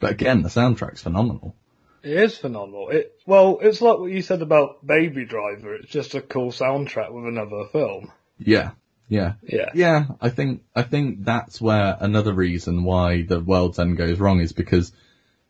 But 0.00 0.12
again, 0.12 0.42
the 0.42 0.48
soundtrack's 0.48 1.02
phenomenal. 1.02 1.54
It 2.02 2.16
is 2.16 2.38
phenomenal. 2.38 2.88
It 2.88 3.20
well, 3.26 3.58
it's 3.60 3.82
like 3.82 3.98
what 3.98 4.10
you 4.12 4.22
said 4.22 4.40
about 4.40 4.86
Baby 4.86 5.26
Driver. 5.26 5.74
It's 5.74 5.90
just 5.90 6.14
a 6.14 6.22
cool 6.22 6.52
soundtrack 6.52 7.12
with 7.12 7.26
another 7.26 7.66
film. 7.70 8.10
Yeah, 8.38 8.70
yeah, 9.08 9.34
Yeah. 9.42 9.70
yeah. 9.74 10.04
I 10.20 10.30
think 10.30 10.62
I 10.74 10.82
think 10.82 11.24
that's 11.24 11.60
where 11.60 11.98
another 12.00 12.32
reason 12.32 12.84
why 12.84 13.22
the 13.22 13.40
World's 13.40 13.78
End 13.78 13.96
goes 13.98 14.18
wrong 14.18 14.40
is 14.40 14.52
because, 14.52 14.92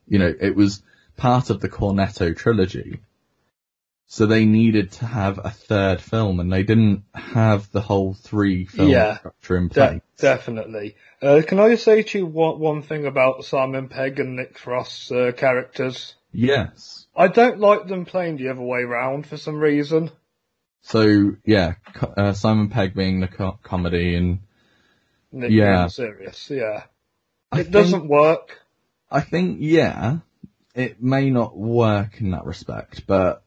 you 0.08 0.18
know, 0.18 0.34
it 0.40 0.56
was 0.56 0.82
part 1.16 1.50
of 1.50 1.60
the 1.60 1.68
Cornetto 1.68 2.36
trilogy, 2.36 3.00
so 4.06 4.26
they 4.26 4.44
needed 4.44 4.92
to 4.92 5.04
have 5.06 5.38
a 5.44 5.50
third 5.50 6.00
film, 6.00 6.40
and 6.40 6.52
they 6.52 6.62
didn't 6.62 7.04
have 7.14 7.70
the 7.72 7.80
whole 7.80 8.14
three 8.14 8.64
film 8.64 8.88
Yeah. 8.88 9.18
structure 9.18 9.56
in 9.56 9.68
place. 9.68 10.00
De- 10.18 10.22
definitely. 10.22 10.96
Uh, 11.20 11.42
can 11.46 11.58
I 11.58 11.70
just 11.70 11.84
say 11.84 12.02
to 12.02 12.18
you 12.18 12.26
one, 12.26 12.58
one 12.60 12.82
thing 12.82 13.06
about 13.06 13.44
Simon 13.44 13.88
Pegg 13.88 14.20
and 14.20 14.36
Nick 14.36 14.58
Frost's 14.58 15.10
uh, 15.10 15.32
characters? 15.36 16.14
Yes. 16.32 17.06
I 17.16 17.28
don't 17.28 17.58
like 17.60 17.86
them 17.88 18.04
playing 18.04 18.36
the 18.36 18.48
other 18.50 18.60
way 18.62 18.82
round 18.84 19.26
for 19.26 19.36
some 19.36 19.56
reason. 19.56 20.10
So 20.82 21.32
yeah, 21.44 21.74
uh, 22.16 22.32
Simon 22.32 22.68
Pegg 22.68 22.94
being 22.94 23.20
the 23.20 23.28
co- 23.28 23.58
comedy 23.62 24.14
and 24.14 24.40
Nick 25.32 25.50
Yeah. 25.50 25.78
being 25.78 25.88
serious. 25.88 26.48
Yeah. 26.50 26.84
I 27.50 27.60
It 27.60 27.62
think- 27.64 27.72
doesn't 27.72 28.08
work. 28.08 28.60
I 29.10 29.20
think, 29.20 29.58
yeah, 29.60 30.18
it 30.74 31.02
may 31.02 31.30
not 31.30 31.56
work 31.56 32.20
in 32.20 32.32
that 32.32 32.44
respect, 32.44 33.06
but 33.06 33.42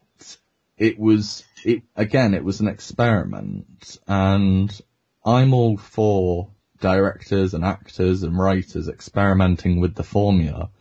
it 0.79 0.98
was, 0.98 1.43
it, 1.63 1.83
again, 1.95 2.33
it 2.33 2.43
was 2.43 2.62
an 2.62 2.67
experiment 2.67 4.00
and 4.07 4.81
I'm 5.25 5.53
all 5.53 5.77
for 5.77 6.50
directors 6.79 7.53
and 7.53 7.65
actors 7.65 8.24
and 8.24 8.39
writers 8.39 8.88
experimenting 8.88 9.81
with 9.81 9.93
the 9.93 10.03
formula 10.03 10.71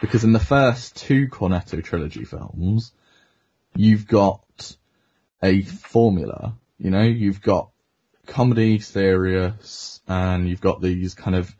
because 0.00 0.24
in 0.24 0.32
the 0.32 0.40
first 0.40 0.96
two 0.96 1.28
Cornetto 1.28 1.84
trilogy 1.84 2.24
films, 2.24 2.92
you've 3.76 4.08
got 4.08 4.76
a 5.42 5.62
formula, 5.62 6.56
you 6.78 6.90
know, 6.90 7.02
you've 7.02 7.42
got 7.42 7.70
comedy, 8.26 8.78
serious, 8.78 10.00
and 10.08 10.48
you've 10.48 10.60
got 10.60 10.80
these 10.80 11.14
kind 11.14 11.36
of 11.36 11.54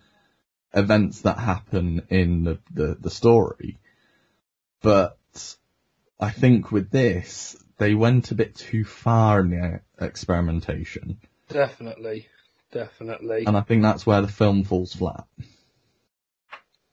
events 0.74 1.20
that 1.20 1.38
happen 1.38 2.06
in 2.08 2.44
the, 2.44 2.58
the, 2.72 2.96
the 2.98 3.10
story. 3.10 3.78
But 4.80 5.18
I 6.18 6.30
think 6.30 6.72
with 6.72 6.90
this, 6.90 7.56
they 7.82 7.94
went 7.94 8.30
a 8.30 8.34
bit 8.36 8.54
too 8.54 8.84
far 8.84 9.40
in 9.40 9.50
the 9.50 9.80
experimentation. 10.00 11.18
Definitely. 11.48 12.28
Definitely. 12.70 13.44
And 13.44 13.56
I 13.56 13.60
think 13.60 13.82
that's 13.82 14.06
where 14.06 14.22
the 14.22 14.28
film 14.28 14.64
falls 14.64 14.94
flat. 14.94 15.26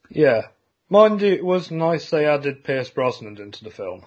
Yeah. 0.10 0.48
Mind 0.89 1.22
you, 1.22 1.31
it 1.31 1.46
was 1.46 1.69
nice 1.69 2.10
they 2.10 2.25
added 2.25 2.63
Pierce 2.63 2.89
Brosnan 2.89 3.38
into 3.38 3.63
the 3.63 3.69
film. 3.69 4.05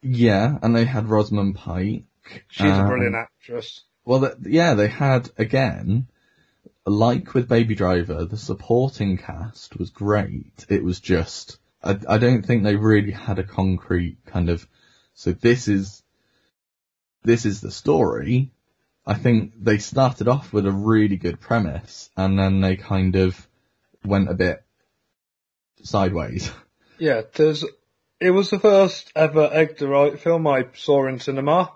Yeah, 0.00 0.58
and 0.62 0.74
they 0.74 0.86
had 0.86 1.06
Rosamund 1.08 1.54
Pike. 1.56 2.04
She's 2.48 2.66
a 2.66 2.72
Um, 2.72 2.88
brilliant 2.88 3.14
actress. 3.14 3.82
Well, 4.04 4.20
th 4.20 4.32
yeah, 4.46 4.74
they 4.74 4.88
had, 4.88 5.30
again, 5.36 6.08
like 6.86 7.34
with 7.34 7.48
Baby 7.48 7.74
Driver, 7.74 8.24
the 8.24 8.38
supporting 8.38 9.18
cast 9.18 9.78
was 9.78 9.90
great. 9.90 10.64
It 10.68 10.82
was 10.82 10.98
just, 10.98 11.58
I, 11.84 11.98
I 12.08 12.18
don't 12.18 12.42
think 12.44 12.62
they 12.62 12.76
really 12.76 13.12
had 13.12 13.38
a 13.38 13.44
concrete 13.44 14.16
kind 14.26 14.48
of, 14.48 14.66
so 15.14 15.32
this 15.32 15.68
is, 15.68 16.01
this 17.22 17.46
is 17.46 17.60
the 17.60 17.70
story. 17.70 18.50
I 19.06 19.14
think 19.14 19.52
they 19.62 19.78
started 19.78 20.28
off 20.28 20.52
with 20.52 20.66
a 20.66 20.72
really 20.72 21.16
good 21.16 21.40
premise 21.40 22.08
and 22.16 22.38
then 22.38 22.60
they 22.60 22.76
kind 22.76 23.16
of 23.16 23.46
went 24.04 24.30
a 24.30 24.34
bit 24.34 24.62
sideways. 25.82 26.50
Yeah, 26.98 27.22
there's, 27.34 27.64
it 28.20 28.30
was 28.30 28.50
the 28.50 28.60
first 28.60 29.10
ever 29.16 29.48
Edgar 29.52 29.88
Wright 29.88 30.20
film 30.20 30.46
I 30.46 30.66
saw 30.74 31.08
in 31.08 31.18
cinema. 31.18 31.72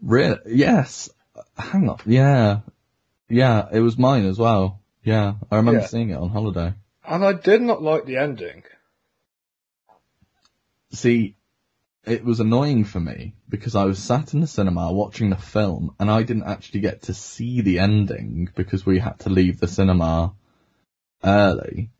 Really? 0.00 0.38
Yes. 0.46 1.10
Hang 1.56 1.88
on. 1.88 1.98
Yeah. 2.06 2.60
Yeah, 3.28 3.66
it 3.72 3.80
was 3.80 3.98
mine 3.98 4.26
as 4.26 4.38
well. 4.38 4.80
Yeah, 5.02 5.34
I 5.50 5.56
remember 5.56 5.80
Yeah. 5.80 5.86
seeing 5.86 6.10
it 6.10 6.18
on 6.18 6.28
holiday. 6.28 6.74
And 7.04 7.24
I 7.24 7.32
did 7.32 7.62
not 7.62 7.82
like 7.82 8.04
the 8.04 8.18
ending. 8.18 8.62
See, 10.92 11.36
it 12.08 12.24
was 12.24 12.40
annoying 12.40 12.84
for 12.84 13.00
me 13.00 13.34
because 13.48 13.74
I 13.74 13.84
was 13.84 13.98
sat 13.98 14.34
in 14.34 14.40
the 14.40 14.46
cinema 14.46 14.92
watching 14.92 15.30
the 15.30 15.36
film 15.36 15.94
and 15.98 16.10
I 16.10 16.22
didn't 16.22 16.44
actually 16.44 16.80
get 16.80 17.02
to 17.02 17.14
see 17.14 17.60
the 17.60 17.78
ending 17.78 18.48
because 18.54 18.84
we 18.84 18.98
had 18.98 19.18
to 19.20 19.30
leave 19.30 19.60
the 19.60 19.68
cinema 19.68 20.34
early. 21.22 21.90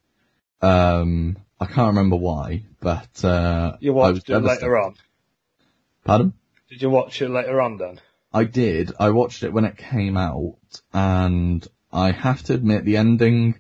Um, 0.61 1.37
I 1.61 1.67
can't 1.67 1.89
remember 1.89 2.17
why, 2.17 2.65
but, 2.81 3.25
uh, 3.25 3.77
You 3.81 3.93
watched 3.93 4.31
it 4.31 4.39
later 4.39 4.79
on. 4.79 4.95
Pardon? 6.05 6.33
Did 6.69 6.83
you 6.83 6.91
watch 6.91 7.21
it 7.23 7.29
later 7.29 7.61
on 7.61 7.79
then? 7.79 8.01
I 8.33 8.45
did. 8.45 8.93
I 8.99 9.11
watched 9.11 9.43
it 9.43 9.53
when 9.53 9.65
it 9.65 9.77
came 9.77 10.17
out, 10.17 10.59
and 10.93 11.67
I 11.93 12.13
have 12.13 12.43
to 12.45 12.55
admit 12.55 12.85
the 12.85 12.99
ending 12.99 13.59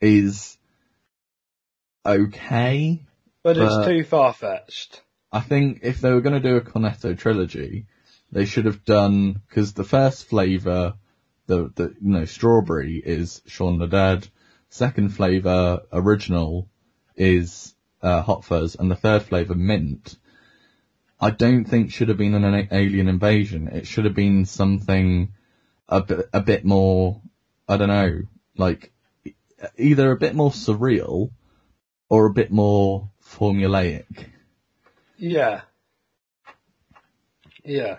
is 0.00 0.56
okay. 2.06 3.02
But 3.42 3.58
it's 3.58 3.86
too 3.86 4.04
far 4.04 4.32
fetched. 4.32 5.02
I 5.34 5.40
think 5.40 5.80
if 5.82 6.00
they 6.00 6.12
were 6.12 6.20
going 6.20 6.40
to 6.40 6.48
do 6.48 6.54
a 6.54 6.60
Cornetto 6.60 7.18
trilogy, 7.18 7.86
they 8.30 8.44
should 8.44 8.66
have 8.66 8.84
done 8.84 9.42
because 9.48 9.72
the 9.72 9.82
first 9.82 10.26
flavour, 10.26 10.94
the 11.48 11.72
the 11.74 11.96
you 12.00 12.12
know 12.12 12.24
strawberry 12.24 13.02
is 13.04 13.42
Shaun 13.44 13.80
the 13.80 13.88
Dead. 13.88 14.28
Second 14.68 15.08
flavour, 15.08 15.80
original, 15.92 16.68
is 17.16 17.74
uh, 18.00 18.22
Hot 18.22 18.44
Fuzz, 18.44 18.76
and 18.76 18.88
the 18.88 18.94
third 18.94 19.24
flavour, 19.24 19.56
mint. 19.56 20.16
I 21.20 21.30
don't 21.30 21.64
think 21.64 21.90
should 21.90 22.10
have 22.10 22.18
been 22.18 22.34
an 22.34 22.68
alien 22.70 23.08
invasion. 23.08 23.66
It 23.66 23.88
should 23.88 24.04
have 24.04 24.14
been 24.14 24.44
something 24.44 25.32
a 25.88 26.00
bit 26.00 26.28
a 26.32 26.42
bit 26.42 26.64
more. 26.64 27.20
I 27.68 27.76
don't 27.76 27.88
know, 27.88 28.22
like 28.56 28.92
either 29.76 30.12
a 30.12 30.16
bit 30.16 30.36
more 30.36 30.52
surreal 30.52 31.32
or 32.08 32.26
a 32.26 32.32
bit 32.32 32.52
more 32.52 33.10
formulaic. 33.20 34.26
Yeah. 35.16 35.62
Yeah. 37.64 37.98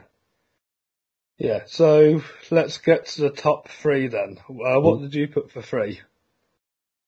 Yeah, 1.37 1.63
so 1.65 2.21
let's 2.49 2.77
get 2.77 3.07
to 3.07 3.23
the 3.23 3.29
top 3.29 3.67
three 3.67 4.07
then. 4.07 4.37
Uh, 4.49 4.79
what 4.79 5.01
did 5.01 5.13
you 5.13 5.27
put 5.27 5.51
for 5.51 5.61
three? 5.61 5.99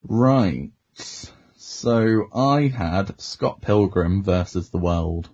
Right. 0.03 0.71
So 1.55 2.27
I 2.33 2.67
had 2.67 3.19
Scott 3.21 3.61
Pilgrim 3.61 4.23
versus 4.23 4.69
the 4.69 4.79
World. 4.79 5.29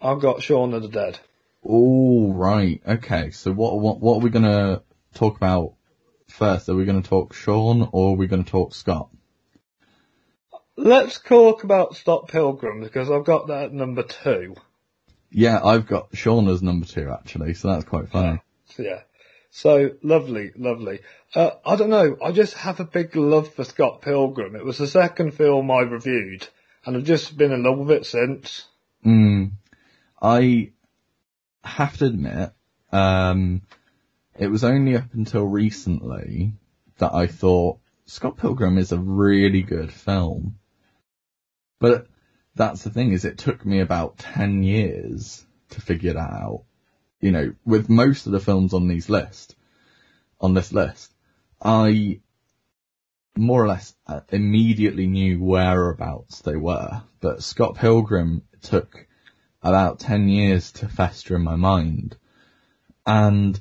I've 0.00 0.20
got 0.20 0.42
Shaun 0.42 0.74
of 0.74 0.82
the 0.82 0.88
Dead. 0.88 1.18
All 1.62 2.32
right. 2.32 2.80
Okay. 2.86 3.30
So 3.30 3.50
what 3.52 3.80
what 3.80 4.00
what 4.00 4.16
are 4.16 4.20
we 4.20 4.30
gonna 4.30 4.82
talk 5.14 5.36
about 5.36 5.74
first? 6.28 6.68
Are 6.68 6.74
we 6.74 6.84
gonna 6.84 7.02
talk 7.02 7.34
Shaun 7.34 7.88
or 7.90 8.10
are 8.12 8.16
we 8.16 8.26
gonna 8.26 8.44
talk 8.44 8.74
Scott? 8.74 9.08
Let's 10.76 11.20
talk 11.20 11.62
about 11.62 11.96
Scott 11.96 12.28
Pilgrim 12.28 12.80
because 12.80 13.10
I've 13.10 13.24
got 13.24 13.46
that 13.46 13.66
at 13.66 13.72
number 13.72 14.02
two. 14.02 14.56
Yeah, 15.30 15.60
I've 15.64 15.86
got 15.86 16.08
Shaun 16.16 16.48
as 16.48 16.62
number 16.62 16.86
two 16.86 17.10
actually, 17.10 17.54
so 17.54 17.68
that's 17.68 17.84
quite 17.84 18.08
funny. 18.08 18.40
Yeah. 18.78 19.02
So 19.50 19.92
lovely, 20.02 20.50
lovely. 20.56 20.98
Uh, 21.32 21.50
I 21.64 21.76
don't 21.76 21.90
know. 21.90 22.16
I 22.22 22.32
just 22.32 22.54
have 22.54 22.80
a 22.80 22.84
big 22.84 23.14
love 23.14 23.54
for 23.54 23.62
Scott 23.62 24.02
Pilgrim. 24.02 24.56
It 24.56 24.64
was 24.64 24.78
the 24.78 24.88
second 24.88 25.34
film 25.34 25.70
I 25.70 25.82
reviewed, 25.82 26.46
and 26.84 26.96
I've 26.96 27.04
just 27.04 27.36
been 27.36 27.52
in 27.52 27.62
love 27.62 27.78
with 27.78 27.92
it 27.92 28.06
since. 28.06 28.66
Mm, 29.06 29.52
I 30.20 30.72
have 31.62 31.96
to 31.98 32.06
admit, 32.06 32.50
um, 32.90 33.62
it 34.36 34.48
was 34.48 34.64
only 34.64 34.96
up 34.96 35.14
until 35.14 35.44
recently 35.44 36.54
that 36.98 37.14
I 37.14 37.28
thought 37.28 37.78
Scott 38.06 38.36
Pilgrim 38.36 38.76
is 38.76 38.90
a 38.90 38.98
really 38.98 39.62
good 39.62 39.92
film. 39.92 40.58
But 41.78 42.06
that's 42.54 42.84
the 42.84 42.90
thing 42.90 43.12
is 43.12 43.24
it 43.24 43.38
took 43.38 43.64
me 43.64 43.80
about 43.80 44.18
10 44.18 44.62
years 44.62 45.44
to 45.70 45.80
figure 45.80 46.14
that 46.14 46.18
out. 46.18 46.64
You 47.20 47.32
know, 47.32 47.54
with 47.64 47.88
most 47.88 48.26
of 48.26 48.32
the 48.32 48.40
films 48.40 48.74
on 48.74 48.88
these 48.88 49.08
list, 49.08 49.56
on 50.40 50.54
this 50.54 50.72
list, 50.72 51.12
I 51.62 52.20
more 53.36 53.64
or 53.64 53.68
less 53.68 53.94
uh, 54.06 54.20
immediately 54.28 55.06
knew 55.06 55.42
whereabouts 55.42 56.40
they 56.42 56.56
were, 56.56 57.02
but 57.20 57.42
Scott 57.42 57.76
Pilgrim 57.76 58.42
took 58.62 59.06
about 59.62 59.98
10 59.98 60.28
years 60.28 60.70
to 60.72 60.88
fester 60.88 61.34
in 61.34 61.42
my 61.42 61.56
mind. 61.56 62.16
And 63.06 63.60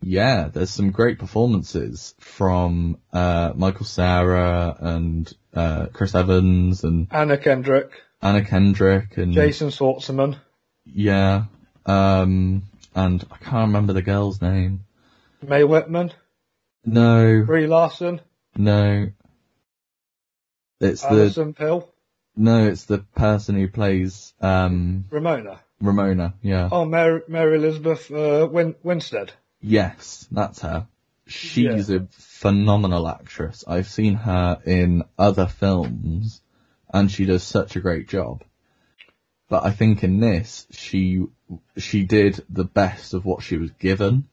yeah, 0.00 0.48
there's 0.52 0.70
some 0.70 0.90
great 0.90 1.18
performances 1.18 2.14
from, 2.18 2.98
uh, 3.12 3.52
Michael 3.56 3.86
Cera 3.86 4.76
and, 4.78 5.32
uh, 5.54 5.86
Chris 5.92 6.14
Evans 6.14 6.84
and 6.84 7.08
Anna 7.10 7.38
Kendrick, 7.38 7.90
Anna 8.22 8.44
Kendrick 8.44 9.16
and, 9.16 9.32
Jason 9.32 9.68
Schwartzman, 9.68 10.38
yeah, 10.84 11.44
um, 11.86 12.62
and 12.94 13.24
I 13.30 13.36
can't 13.38 13.68
remember 13.68 13.92
the 13.92 14.02
girl's 14.02 14.40
name. 14.40 14.84
Mae 15.42 15.64
Whitman, 15.64 16.12
No, 16.84 17.42
Brie 17.46 17.66
Larson, 17.66 18.20
no. 18.56 19.08
It's 20.78 21.02
the, 21.02 21.08
Alison 21.08 21.54
Pill, 21.54 21.88
no, 22.36 22.66
it's 22.66 22.84
the 22.84 22.98
person 22.98 23.54
who 23.56 23.66
plays, 23.68 24.34
um, 24.40 25.06
Ramona. 25.10 25.60
Ramona, 25.80 26.34
yeah. 26.42 26.68
Oh, 26.70 26.84
Mary, 26.84 27.22
Mary 27.28 27.56
Elizabeth 27.56 28.10
uh, 28.10 28.46
Win- 28.50 28.76
Winstead. 28.82 29.32
Yes, 29.60 30.26
that's 30.30 30.60
her. 30.60 30.86
She's 31.26 31.90
a 31.90 32.06
phenomenal 32.10 33.08
actress. 33.08 33.64
I've 33.66 33.88
seen 33.88 34.14
her 34.14 34.60
in 34.64 35.02
other 35.18 35.46
films 35.46 36.40
and 36.92 37.10
she 37.10 37.24
does 37.24 37.42
such 37.42 37.74
a 37.74 37.80
great 37.80 38.08
job. 38.08 38.44
But 39.48 39.64
I 39.64 39.70
think 39.70 40.04
in 40.04 40.20
this, 40.20 40.66
she, 40.70 41.24
she 41.76 42.04
did 42.04 42.44
the 42.48 42.64
best 42.64 43.14
of 43.14 43.24
what 43.24 43.42
she 43.42 43.56
was 43.56 43.70
given. 43.72 44.28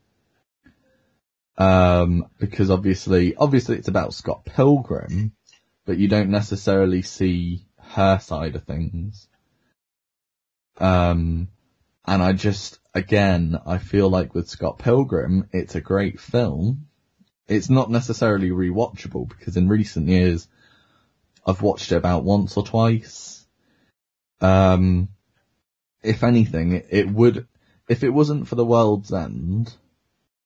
Um, 1.58 2.28
because 2.40 2.72
obviously, 2.72 3.36
obviously 3.36 3.78
it's 3.78 3.88
about 3.88 4.14
Scott 4.14 4.46
Pilgrim, 4.46 5.34
but 5.86 5.98
you 5.98 6.08
don't 6.08 6.30
necessarily 6.30 7.02
see 7.02 7.66
her 7.80 8.20
side 8.20 8.56
of 8.56 8.64
things. 8.64 9.28
Um, 10.80 11.50
and 12.06 12.22
I 12.22 12.34
just, 12.34 12.80
again, 12.94 13.60
I 13.66 13.78
feel 13.78 14.10
like 14.10 14.34
with 14.34 14.50
Scott 14.50 14.80
Pilgrim, 14.80 15.48
it's 15.52 15.76
a 15.76 15.82
great 15.82 16.20
film. 16.20 16.88
It's 17.48 17.70
not 17.70 17.90
necessarily 17.90 18.50
rewatchable 18.50 19.28
because 19.28 19.58
in 19.58 19.70
recent 19.70 20.08
years, 20.08 20.48
I've 21.46 21.62
watched 21.62 21.92
it 21.92 21.98
about 21.98 22.24
once 22.24 22.58
or 22.58 22.66
twice. 22.66 23.46
Um, 24.42 25.10
if 26.02 26.24
anything, 26.24 26.84
it, 26.90 27.10
would, 27.10 27.48
if 27.88 28.04
it 28.04 28.10
wasn't 28.10 28.48
for 28.48 28.56
The 28.56 28.66
World's 28.66 29.14
End 29.14 29.74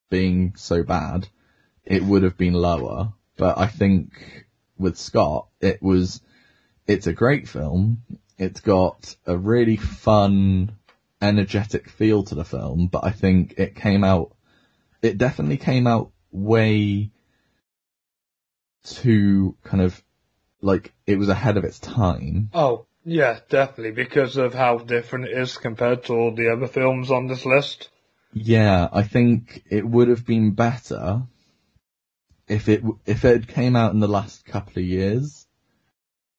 being 0.10 0.54
so 0.56 0.84
bad, 0.84 1.28
it 1.86 2.04
would 2.04 2.24
have 2.24 2.38
been 2.38 2.54
lower. 2.54 3.13
But 3.38 3.58
I 3.58 3.67
think 3.67 4.46
with 4.78 4.98
Scott, 4.98 5.48
it 5.62 5.82
was, 5.82 6.22
it's 6.86 7.08
a 7.08 7.13
great 7.13 7.48
film. 7.48 8.04
It's 8.38 8.62
got 8.62 9.15
a 9.26 9.36
really 9.38 9.78
fun, 9.78 10.78
energetic 11.21 11.89
feel 11.89 12.23
to 12.23 12.36
the 12.36 12.45
film, 12.45 12.88
but 12.88 13.03
I 13.03 13.12
think 13.12 13.56
it 13.58 13.75
came 13.75 14.03
out, 14.03 14.36
it 15.01 15.17
definitely 15.17 15.58
came 15.58 15.88
out 15.88 16.12
way 16.32 17.12
too 18.84 19.56
kind 19.63 19.84
of 19.84 20.01
like 20.62 20.93
it 21.06 21.17
was 21.17 21.30
ahead 21.30 21.58
of 21.58 21.63
its 21.63 21.80
time. 21.80 22.49
Oh, 22.53 22.86
yeah, 23.03 23.39
definitely, 23.49 23.91
because 23.91 24.38
of 24.38 24.53
how 24.53 24.80
different 24.80 25.25
it 25.25 25.38
is 25.38 25.58
compared 25.58 26.06
to 26.06 26.13
all 26.13 26.36
the 26.36 26.51
other 26.51 26.67
films 26.67 27.10
on 27.12 27.27
this 27.27 27.45
list. 27.45 27.89
Yeah, 28.34 28.88
I 28.91 29.03
think 29.03 29.63
it 29.69 29.88
would 29.88 30.10
have 30.10 30.25
been 30.25 30.51
better 30.51 31.23
if 32.47 32.69
it 32.69 32.84
if 33.06 33.25
it 33.25 33.47
came 33.47 33.75
out 33.75 33.93
in 33.93 33.99
the 33.99 34.08
last 34.08 34.45
couple 34.45 34.80
of 34.80 34.86
years. 34.86 35.47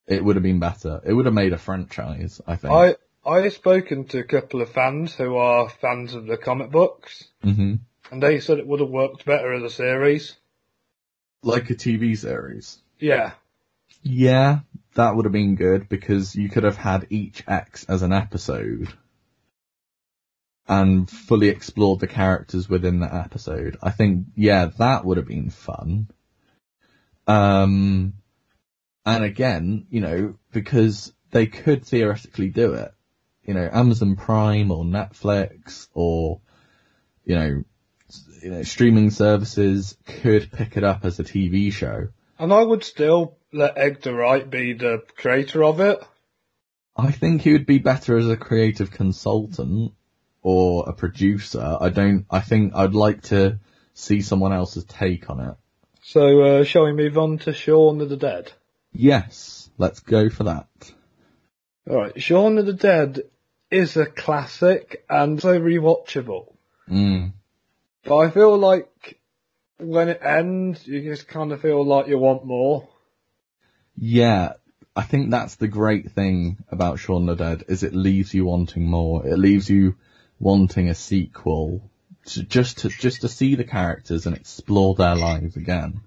It 0.07 0.23
would 0.23 0.35
have 0.35 0.43
been 0.43 0.59
better. 0.59 1.01
It 1.05 1.13
would 1.13 1.25
have 1.25 1.35
made 1.35 1.53
a 1.53 1.57
franchise, 1.57 2.41
I 2.47 2.55
think. 2.55 2.73
I 2.73 2.95
I've 3.25 3.53
spoken 3.53 4.05
to 4.07 4.19
a 4.19 4.23
couple 4.23 4.61
of 4.61 4.69
fans 4.69 5.13
who 5.15 5.35
are 5.35 5.69
fans 5.69 6.13
of 6.13 6.25
the 6.25 6.37
comic 6.37 6.71
books, 6.71 7.25
hmm 7.41 7.75
and 8.11 8.23
they 8.23 8.39
said 8.39 8.57
it 8.57 8.65
would 8.65 8.79
have 8.79 8.89
worked 8.89 9.23
better 9.25 9.53
as 9.53 9.61
a 9.61 9.69
series. 9.69 10.35
Like 11.43 11.69
a 11.69 11.75
TV 11.75 12.17
series. 12.17 12.79
Yeah, 12.97 13.33
Yeah, 14.01 14.59
that 14.95 15.15
would 15.15 15.25
have 15.25 15.31
been 15.31 15.55
good 15.55 15.87
because 15.87 16.35
you 16.35 16.49
could 16.49 16.63
have 16.63 16.77
had 16.77 17.07
each 17.11 17.43
X 17.47 17.85
as 17.85 18.01
an 18.01 18.11
episode 18.13 18.91
and 20.67 21.09
fully 21.09 21.49
explored 21.49 21.99
the 21.99 22.07
characters 22.07 22.69
within 22.69 22.99
that 22.99 23.13
episode. 23.13 23.77
I 23.81 23.91
think, 23.91 24.27
yeah, 24.35 24.65
that 24.77 25.05
would 25.05 25.17
have 25.17 25.27
been 25.27 25.49
fun. 25.49 26.09
Um, 27.27 28.13
and 29.05 29.23
again, 29.23 29.87
you 29.89 30.01
know, 30.01 30.35
because 30.51 31.13
they 31.31 31.47
could 31.47 31.85
theoretically 31.85 32.49
do 32.49 32.73
it. 32.73 32.93
You 33.49 33.55
know, 33.55 33.67
Amazon 33.73 34.15
Prime 34.15 34.69
or 34.69 34.83
Netflix 34.83 35.87
or, 35.95 36.39
you 37.25 37.33
know, 37.33 37.63
you 38.43 38.51
know, 38.51 38.61
streaming 38.61 39.09
services 39.09 39.97
could 40.05 40.51
pick 40.51 40.77
it 40.77 40.83
up 40.83 41.03
as 41.03 41.19
a 41.19 41.23
TV 41.23 41.73
show. 41.73 42.09
and 42.37 42.53
I 42.53 42.61
would 42.61 42.83
still 42.83 43.39
let 43.51 43.75
Edgar 43.75 44.13
Wright 44.13 44.47
be 44.47 44.73
the 44.73 45.01
creator 45.17 45.63
of 45.63 45.79
it. 45.79 45.99
I 46.95 47.11
think 47.11 47.41
he 47.41 47.53
would 47.53 47.65
be 47.65 47.79
better 47.79 48.19
as 48.19 48.29
a 48.29 48.37
creative 48.37 48.91
consultant 48.91 49.93
or 50.43 50.87
a 50.87 50.93
producer. 50.93 51.75
I 51.81 51.89
don't, 51.89 52.27
I 52.29 52.41
think 52.41 52.73
I'd 52.75 52.93
like 52.93 53.23
to 53.33 53.59
see 53.95 54.21
someone 54.21 54.53
else's 54.53 54.83
take 54.83 55.27
on 55.31 55.39
it. 55.39 55.55
So, 56.03 56.41
uh, 56.43 56.63
shall 56.65 56.85
we 56.85 56.93
move 56.93 57.17
on 57.17 57.39
to 57.39 57.53
Shaun 57.53 57.99
of 58.01 58.09
the 58.09 58.17
Dead? 58.17 58.51
Yes, 58.93 59.71
let's 59.79 60.01
go 60.01 60.29
for 60.29 60.43
that. 60.43 60.67
Alright, 61.89 62.21
Shaun 62.21 62.59
of 62.59 62.67
the 62.67 62.73
Dead 62.73 63.21
is 63.71 63.97
a 63.97 64.05
classic 64.05 65.05
and 65.09 65.41
so 65.41 65.59
rewatchable. 65.59 66.53
Mm. 66.89 67.33
But 68.03 68.17
I 68.17 68.29
feel 68.31 68.57
like 68.57 69.19
when 69.77 70.09
it 70.09 70.21
ends, 70.23 70.85
you 70.87 71.01
just 71.01 71.27
kind 71.27 71.51
of 71.51 71.61
feel 71.61 71.85
like 71.85 72.07
you 72.07 72.17
want 72.17 72.45
more. 72.45 72.87
Yeah, 73.95 74.53
I 74.95 75.03
think 75.03 75.29
that's 75.29 75.55
the 75.55 75.67
great 75.67 76.11
thing 76.11 76.57
about 76.69 76.99
Shaun 76.99 77.25
the 77.25 77.35
Dead 77.35 77.63
is 77.67 77.83
it 77.83 77.93
leaves 77.93 78.33
you 78.33 78.45
wanting 78.45 78.85
more. 78.85 79.25
It 79.25 79.37
leaves 79.37 79.69
you 79.69 79.95
wanting 80.39 80.89
a 80.89 80.95
sequel 80.95 81.81
to, 82.25 82.43
just 82.43 82.79
to 82.79 82.89
just 82.89 83.21
to 83.21 83.29
see 83.29 83.55
the 83.55 83.63
characters 83.63 84.25
and 84.25 84.35
explore 84.35 84.95
their 84.95 85.15
lives 85.15 85.55
again. 85.55 86.01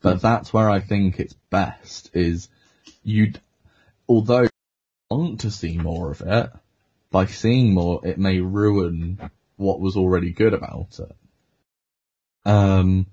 But 0.00 0.22
that's 0.22 0.52
where 0.52 0.70
I 0.70 0.80
think 0.80 1.18
it's 1.18 1.34
best 1.50 2.10
is 2.14 2.48
you'd 3.02 3.40
although 4.08 4.42
you 4.42 4.50
want 5.10 5.40
to 5.40 5.50
see 5.50 5.76
more 5.76 6.10
of 6.10 6.20
it, 6.22 6.50
by 7.10 7.26
seeing 7.26 7.74
more 7.74 8.06
it 8.06 8.18
may 8.18 8.40
ruin 8.40 9.30
what 9.56 9.80
was 9.80 9.96
already 9.96 10.30
good 10.32 10.54
about 10.54 10.98
it. 10.98 11.16
Um 12.44 13.06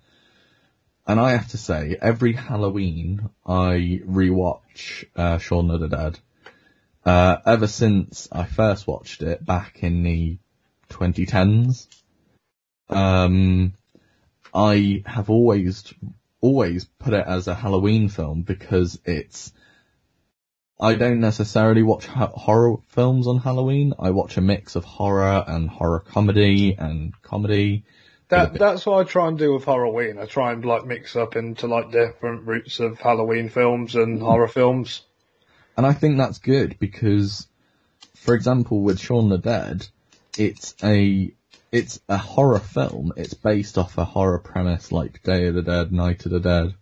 and 1.08 1.20
I 1.20 1.32
have 1.32 1.50
to 1.50 1.58
say, 1.58 1.98
every 2.02 2.34
Halloween 2.34 3.30
I 3.46 4.02
rewatch 4.08 5.06
uh, 5.16 5.38
Shaun 5.38 5.70
of 5.70 5.80
the 5.80 5.88
Dead. 5.88 6.20
Uh, 7.06 7.38
ever 7.46 7.68
since 7.68 8.28
I 8.32 8.46
first 8.46 8.88
watched 8.88 9.22
it 9.22 9.46
back 9.46 9.84
in 9.84 10.02
the 10.02 10.40
2010s, 10.90 11.88
Um, 12.90 13.74
I 14.54 15.04
have 15.06 15.30
always, 15.30 15.94
always 16.42 16.86
put 16.86 17.14
it 17.14 17.26
as 17.28 17.48
a 17.48 17.56
Halloween 17.56 18.10
film 18.10 18.42
because 18.42 19.00
it's, 19.06 19.52
I 20.80 20.96
don't 20.96 21.22
necessarily 21.22 21.84
watch 21.84 22.06
ho- 22.06 22.34
horror 22.36 22.78
films 22.90 23.28
on 23.28 23.40
Halloween. 23.40 23.94
I 23.98 24.12
watch 24.12 24.38
a 24.38 24.42
mix 24.42 24.76
of 24.76 24.84
horror 24.84 25.44
and 25.48 25.70
horror 25.70 26.02
comedy 26.02 26.76
and 26.78 27.14
comedy. 27.22 27.86
That 28.30 28.54
that's 28.54 28.86
what 28.86 29.00
I 29.00 29.04
try 29.10 29.28
and 29.28 29.38
do 29.38 29.54
with 29.54 29.66
Halloween. 29.66 30.18
I 30.18 30.26
try 30.26 30.52
and 30.52 30.66
like 30.66 30.86
mix 30.86 31.16
up 31.16 31.36
into 31.36 31.68
like 31.68 31.92
different 31.92 32.46
routes 32.46 32.80
of 32.80 33.00
Halloween 33.00 33.50
films 33.50 33.96
and 33.96 34.22
horror 34.22 34.48
films. 34.48 35.04
And 35.78 35.86
I 35.86 35.94
think 35.94 36.18
that's 36.18 36.40
good 36.40 36.78
because, 36.80 37.48
for 38.16 38.34
example, 38.34 38.82
with 38.82 39.00
Shaun 39.00 39.30
the 39.30 39.38
Dead, 39.38 39.88
it's 40.38 40.76
a 40.84 41.32
it's 41.72 42.00
a 42.10 42.18
horror 42.18 42.60
film. 42.60 43.14
It's 43.16 43.34
based 43.34 43.78
off 43.78 43.98
a 43.98 44.06
horror 44.06 44.40
premise 44.40 44.92
like 44.92 45.24
Day 45.24 45.48
of 45.48 45.56
the 45.56 45.62
Dead, 45.62 45.92
Night 45.92 46.26
of 46.26 46.32
the 46.32 46.40
Dead, 46.40 46.74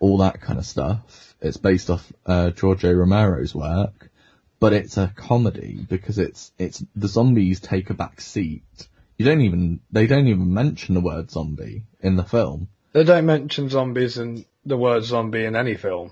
all 0.00 0.18
that 0.18 0.40
kind 0.40 0.58
of 0.58 0.66
stuff. 0.66 1.27
It's 1.40 1.56
based 1.56 1.90
off 1.90 2.12
uh, 2.26 2.50
George 2.50 2.82
Romero's 2.84 3.54
work, 3.54 4.10
but 4.58 4.72
it's 4.72 4.96
a 4.96 5.12
comedy 5.14 5.86
because 5.88 6.18
it's 6.18 6.52
it's 6.58 6.84
the 6.96 7.08
zombies 7.08 7.60
take 7.60 7.90
a 7.90 7.94
back 7.94 8.20
seat. 8.20 8.88
You 9.16 9.24
don't 9.24 9.42
even 9.42 9.80
they 9.90 10.06
don't 10.06 10.28
even 10.28 10.52
mention 10.52 10.94
the 10.94 11.00
word 11.00 11.30
zombie 11.30 11.84
in 12.00 12.16
the 12.16 12.24
film. 12.24 12.68
They 12.92 13.04
don't 13.04 13.26
mention 13.26 13.68
zombies 13.68 14.18
and 14.18 14.44
the 14.64 14.76
word 14.76 15.04
zombie 15.04 15.44
in 15.44 15.54
any 15.54 15.76
film. 15.76 16.10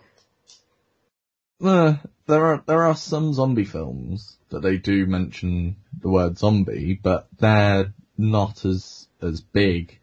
Uh, 1.62 1.94
there 2.26 2.46
are 2.46 2.62
there 2.66 2.82
are 2.82 2.96
some 2.96 3.32
zombie 3.32 3.64
films 3.64 4.36
that 4.50 4.60
they 4.60 4.76
do 4.76 5.06
mention 5.06 5.76
the 6.00 6.08
word 6.08 6.38
zombie, 6.38 6.98
but 7.00 7.28
they're 7.38 7.92
not 8.16 8.64
as 8.64 9.08
as 9.20 9.40
big 9.40 9.98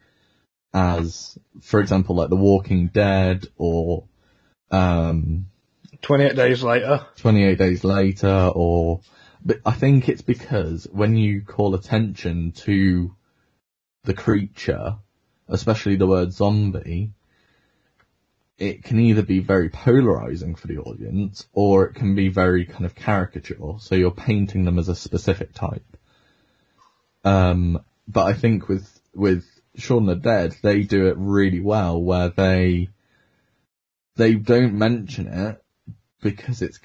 as, 0.72 1.38
for 1.62 1.80
example, 1.80 2.16
like 2.16 2.30
The 2.30 2.36
Walking 2.36 2.88
Dead 2.88 3.46
or 3.56 4.04
um, 4.70 5.46
28 6.02 6.36
Days 6.36 6.62
Later. 6.62 7.06
28 7.16 7.58
Days 7.58 7.84
Later, 7.84 8.50
or 8.54 9.00
but 9.44 9.60
I 9.66 9.72
think 9.72 10.08
it's 10.08 10.22
because 10.22 10.88
when 10.90 11.16
you 11.16 11.42
call 11.42 11.74
attention 11.74 12.52
to 12.52 13.14
the 14.04 14.14
creature, 14.14 14.96
especially 15.48 15.96
the 15.96 16.06
word 16.06 16.32
zombie, 16.32 17.12
it 18.58 18.84
can 18.84 19.00
either 19.00 19.22
be 19.22 19.40
very 19.40 19.68
polarizing 19.68 20.54
for 20.54 20.66
the 20.66 20.78
audience 20.78 21.46
or 21.52 21.86
it 21.86 21.94
can 21.94 22.14
be 22.14 22.28
very 22.28 22.64
kind 22.64 22.86
of 22.86 22.94
caricature. 22.94 23.74
So 23.80 23.94
you're 23.94 24.12
painting 24.12 24.64
them 24.64 24.78
as 24.78 24.88
a 24.88 24.94
specific 24.94 25.52
type. 25.52 25.96
Um, 27.24 27.82
but 28.06 28.24
I 28.24 28.32
think 28.34 28.68
with, 28.68 29.00
with 29.14 29.44
Shaun 29.76 30.06
the 30.06 30.14
Dead, 30.14 30.56
they 30.62 30.82
do 30.82 31.08
it 31.08 31.16
really 31.18 31.60
well 31.60 32.00
where 32.00 32.28
they, 32.28 32.88
they 34.16 34.34
don't 34.34 34.74
mention 34.74 35.26
it 35.26 35.62
because 36.22 36.62
it's, 36.62 36.80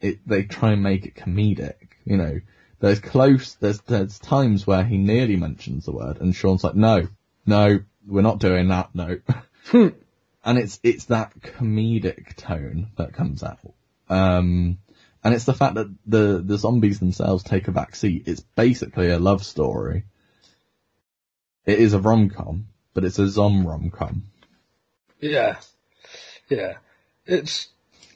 it, 0.00 0.26
they 0.26 0.44
try 0.44 0.72
and 0.72 0.82
make 0.82 1.06
it 1.06 1.14
comedic, 1.14 1.76
you 2.04 2.16
know. 2.16 2.40
There's 2.80 3.00
close, 3.00 3.54
there's, 3.54 3.80
there's 3.82 4.18
times 4.18 4.66
where 4.66 4.84
he 4.84 4.98
nearly 4.98 5.36
mentions 5.36 5.86
the 5.86 5.92
word 5.92 6.20
and 6.20 6.34
Shaun's 6.34 6.62
like, 6.62 6.74
no, 6.74 7.08
no, 7.46 7.80
we're 8.06 8.22
not 8.22 8.40
doing 8.40 8.68
that, 8.68 8.90
no. 8.94 9.20
and 10.44 10.58
it's 10.58 10.78
it's 10.82 11.06
that 11.06 11.38
comedic 11.40 12.36
tone 12.36 12.88
that 12.96 13.14
comes 13.14 13.42
out. 13.42 13.58
Um, 14.08 14.78
and 15.22 15.34
it's 15.34 15.44
the 15.44 15.54
fact 15.54 15.74
that 15.76 15.92
the 16.06 16.42
the 16.44 16.58
zombies 16.58 17.00
themselves 17.00 17.42
take 17.42 17.68
a 17.68 17.72
back 17.72 17.96
seat. 17.96 18.24
It's 18.26 18.40
basically 18.40 19.10
a 19.10 19.18
love 19.18 19.44
story. 19.44 20.04
It 21.64 21.78
is 21.78 21.94
a 21.94 21.98
rom 21.98 22.28
com, 22.28 22.68
but 22.92 23.04
it's 23.04 23.18
a 23.18 23.28
zom 23.28 23.66
rom 23.66 23.90
com. 23.90 24.24
Yeah. 25.18 25.56
Yeah. 26.48 26.74
It's, 27.26 27.68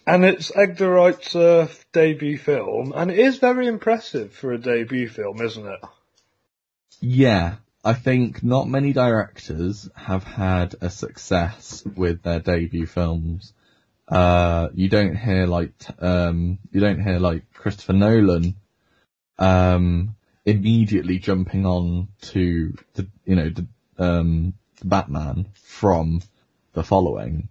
and 0.06 0.24
it's 0.24 0.52
Edgar 0.54 0.90
Wright's 0.90 1.34
uh, 1.34 1.68
debut 1.92 2.38
film, 2.38 2.92
and 2.94 3.10
it 3.10 3.18
is 3.18 3.38
very 3.38 3.66
impressive 3.66 4.32
for 4.32 4.52
a 4.52 4.58
debut 4.58 5.08
film, 5.08 5.40
isn't 5.40 5.66
it? 5.66 5.80
Yeah, 7.00 7.56
I 7.84 7.94
think 7.94 8.42
not 8.42 8.68
many 8.68 8.92
directors 8.92 9.88
have 9.94 10.24
had 10.24 10.74
a 10.80 10.90
success 10.90 11.84
with 11.96 12.22
their 12.22 12.40
debut 12.40 12.86
films. 12.86 13.52
Uh, 14.08 14.68
you 14.74 14.88
don't 14.88 15.16
hear 15.16 15.46
like, 15.46 15.72
um, 16.00 16.58
you 16.72 16.80
don't 16.80 17.00
hear 17.00 17.18
like 17.18 17.52
Christopher 17.52 17.92
Nolan, 17.92 18.54
um, 19.38 20.16
immediately 20.44 21.18
jumping 21.18 21.66
on 21.66 22.08
to 22.22 22.76
the, 22.94 23.06
you 23.24 23.36
know, 23.36 23.50
the, 23.50 23.66
um, 23.98 24.54
Batman 24.82 25.46
from 25.54 26.22
the 26.72 26.82
following. 26.82 27.48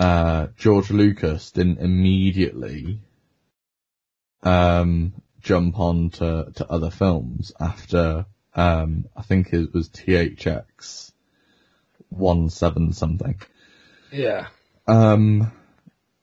Uh, 0.00 0.46
George 0.56 0.90
Lucas 0.90 1.50
didn't 1.50 1.78
immediately, 1.78 3.00
um, 4.42 5.12
jump 5.42 5.78
on 5.78 6.08
to, 6.08 6.50
to 6.54 6.66
other 6.72 6.90
films 6.90 7.52
after 7.60 8.24
um, 8.54 9.04
I 9.14 9.20
think 9.20 9.52
it 9.52 9.74
was 9.74 9.90
THX 9.90 11.12
one 12.08 12.48
seven 12.48 12.94
something. 12.94 13.38
Yeah. 14.10 14.46
Um, 14.88 15.52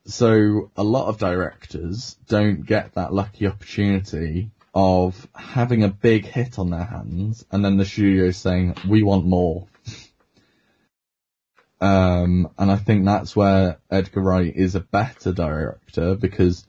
so 0.08 0.72
a 0.76 0.84
lot 0.84 1.10
of 1.10 1.20
directors 1.20 2.18
don't 2.28 2.66
get 2.66 2.96
that 2.96 3.14
lucky 3.14 3.46
opportunity 3.46 4.50
of 4.74 5.28
having 5.36 5.84
a 5.84 5.88
big 5.90 6.26
hit 6.26 6.58
on 6.58 6.72
their 6.72 6.84
hands 6.84 7.46
and 7.52 7.64
then 7.64 7.78
the 7.78 7.86
studio 7.86 8.32
saying, 8.32 8.76
we 8.90 9.04
want 9.04 9.28
more. 9.28 9.68
Um, 11.80 12.50
and 12.58 12.72
I 12.72 12.76
think 12.76 13.06
that's 13.06 13.36
where 13.36 13.80
Edgar 13.90 14.22
Wright 14.22 14.54
is 14.56 14.76
a 14.76 14.80
better 14.80 15.32
director 15.32 16.16
because 16.16 16.66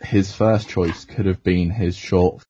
his 0.00 0.32
first 0.32 0.68
choice 0.68 1.04
could 1.04 1.26
have 1.26 1.42
been 1.42 1.70
his 1.70 1.96
short 1.96 2.44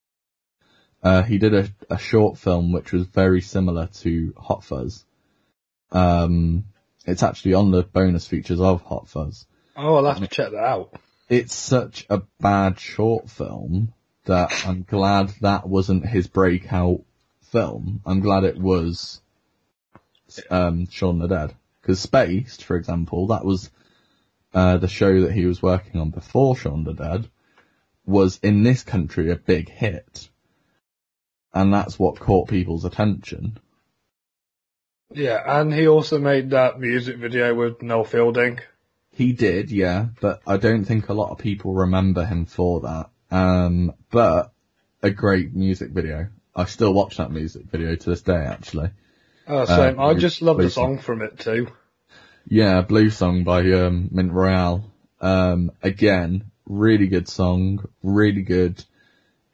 uh, 1.02 1.22
he 1.22 1.38
did 1.38 1.54
a, 1.54 1.68
a 1.90 1.98
short 1.98 2.38
film 2.38 2.72
which 2.72 2.92
was 2.92 3.06
very 3.06 3.40
similar 3.40 3.86
to 3.86 4.34
Hot 4.36 4.64
Fuzz. 4.64 5.04
Um, 5.92 6.64
it's 7.06 7.22
actually 7.22 7.54
on 7.54 7.70
the 7.70 7.82
bonus 7.82 8.26
features 8.26 8.60
of 8.60 8.82
Hot 8.82 9.08
Fuzz. 9.08 9.46
Oh, 9.76 9.94
I'll 9.96 10.06
have 10.06 10.20
to 10.20 10.26
check 10.26 10.50
that 10.50 10.64
out. 10.64 10.94
It's 11.28 11.54
such 11.54 12.06
a 12.10 12.22
bad 12.40 12.80
short 12.80 13.30
film 13.30 13.92
that 14.24 14.66
I'm 14.66 14.82
glad 14.82 15.28
that 15.40 15.68
wasn't 15.68 16.06
his 16.06 16.26
breakout 16.26 17.02
film. 17.44 18.02
I'm 18.04 18.20
glad 18.20 18.44
it 18.44 18.58
was 18.58 19.20
um, 20.50 20.88
Shaun 20.90 21.18
the 21.18 21.28
Dead. 21.28 21.54
Because 21.88 22.00
Spaced, 22.00 22.64
for 22.64 22.76
example, 22.76 23.28
that 23.28 23.46
was 23.46 23.70
uh, 24.52 24.76
the 24.76 24.88
show 24.88 25.22
that 25.22 25.32
he 25.32 25.46
was 25.46 25.62
working 25.62 25.98
on 25.98 26.10
before 26.10 26.54
Shaun 26.54 26.84
the 26.84 26.92
Dead, 26.92 27.30
was 28.04 28.38
in 28.42 28.62
this 28.62 28.82
country 28.82 29.30
a 29.30 29.36
big 29.36 29.70
hit 29.70 30.28
and 31.54 31.72
that's 31.72 31.98
what 31.98 32.20
caught 32.20 32.48
people's 32.48 32.84
attention. 32.84 33.58
Yeah, 35.14 35.42
and 35.60 35.72
he 35.72 35.88
also 35.88 36.18
made 36.18 36.50
that 36.50 36.78
music 36.78 37.16
video 37.16 37.54
with 37.54 37.80
Noel 37.80 38.04
Fielding. 38.04 38.60
He 39.12 39.32
did, 39.32 39.70
yeah, 39.70 40.08
but 40.20 40.42
I 40.46 40.58
don't 40.58 40.84
think 40.84 41.08
a 41.08 41.14
lot 41.14 41.30
of 41.30 41.38
people 41.38 41.72
remember 41.72 42.24
him 42.24 42.44
for 42.44 42.80
that. 42.82 43.10
Um, 43.30 43.94
but 44.10 44.52
a 45.02 45.10
great 45.10 45.54
music 45.54 45.90
video. 45.90 46.28
I 46.54 46.66
still 46.66 46.92
watch 46.92 47.16
that 47.16 47.30
music 47.30 47.64
video 47.70 47.96
to 47.96 48.10
this 48.10 48.20
day, 48.20 48.44
actually. 48.44 48.90
Oh, 49.48 49.64
same. 49.64 49.98
Uh, 49.98 50.08
I 50.08 50.14
just 50.14 50.42
love 50.42 50.58
the 50.58 50.70
song 50.70 50.98
from 50.98 51.22
it 51.22 51.38
too. 51.38 51.68
Yeah, 52.46 52.82
Blue 52.82 53.10
Song 53.10 53.44
by 53.44 53.60
um, 53.72 54.08
Mint 54.10 54.32
Royale. 54.32 54.84
Um, 55.20 55.72
again, 55.82 56.50
really 56.66 57.06
good 57.06 57.28
song, 57.28 57.88
really 58.02 58.42
good 58.42 58.82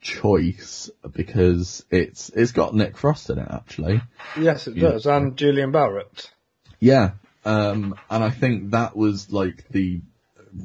choice 0.00 0.90
because 1.12 1.84
it's 1.90 2.28
it's 2.30 2.52
got 2.52 2.74
Nick 2.74 2.96
Frost 2.96 3.30
in 3.30 3.38
it 3.38 3.48
actually. 3.50 4.02
Yes, 4.38 4.66
it 4.66 4.76
Yeah. 4.76 4.90
does, 4.90 5.06
and 5.06 5.36
Julian 5.36 5.72
Barratt. 5.72 6.30
Yeah, 6.78 7.12
um, 7.44 7.94
and 8.10 8.22
I 8.22 8.30
think 8.30 8.72
that 8.72 8.96
was 8.96 9.32
like 9.32 9.68
the 9.70 10.02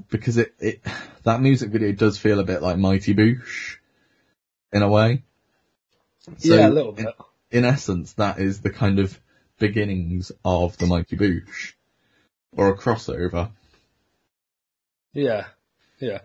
because 0.10 0.38
it 0.38 0.54
it 0.60 0.82
that 1.24 1.42
music 1.42 1.70
video 1.72 1.92
does 1.94 2.18
feel 2.18 2.40
a 2.40 2.44
bit 2.44 2.62
like 2.62 2.78
Mighty 2.78 3.14
Boosh 3.14 3.78
in 4.74 4.82
a 4.82 4.90
way. 4.90 5.24
So 6.38 6.56
yeah, 6.56 6.68
a 6.68 6.70
little 6.70 6.92
bit. 6.92 7.16
In 7.52 7.66
essence, 7.66 8.14
that 8.14 8.40
is 8.40 8.62
the 8.62 8.70
kind 8.70 9.00
of 9.00 9.20
beginnings 9.58 10.32
of 10.46 10.78
the 10.78 10.86
Mighty 10.88 11.18
Boosh, 11.18 11.74
or 12.56 12.70
a 12.70 12.78
crossover. 12.78 13.52
Yeah, 15.14 15.48
yeah. 16.00 16.20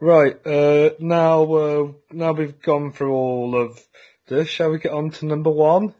Right. 0.00 0.34
Uh, 0.46 0.90
now, 0.98 1.52
uh, 1.54 1.92
now 2.10 2.32
we've 2.32 2.60
gone 2.62 2.92
through 2.92 3.12
all 3.12 3.60
of 3.60 3.78
this. 4.26 4.48
Shall 4.48 4.70
we 4.70 4.78
get 4.78 4.92
on 4.92 5.10
to 5.10 5.26
number 5.26 5.50
one? 5.50 5.94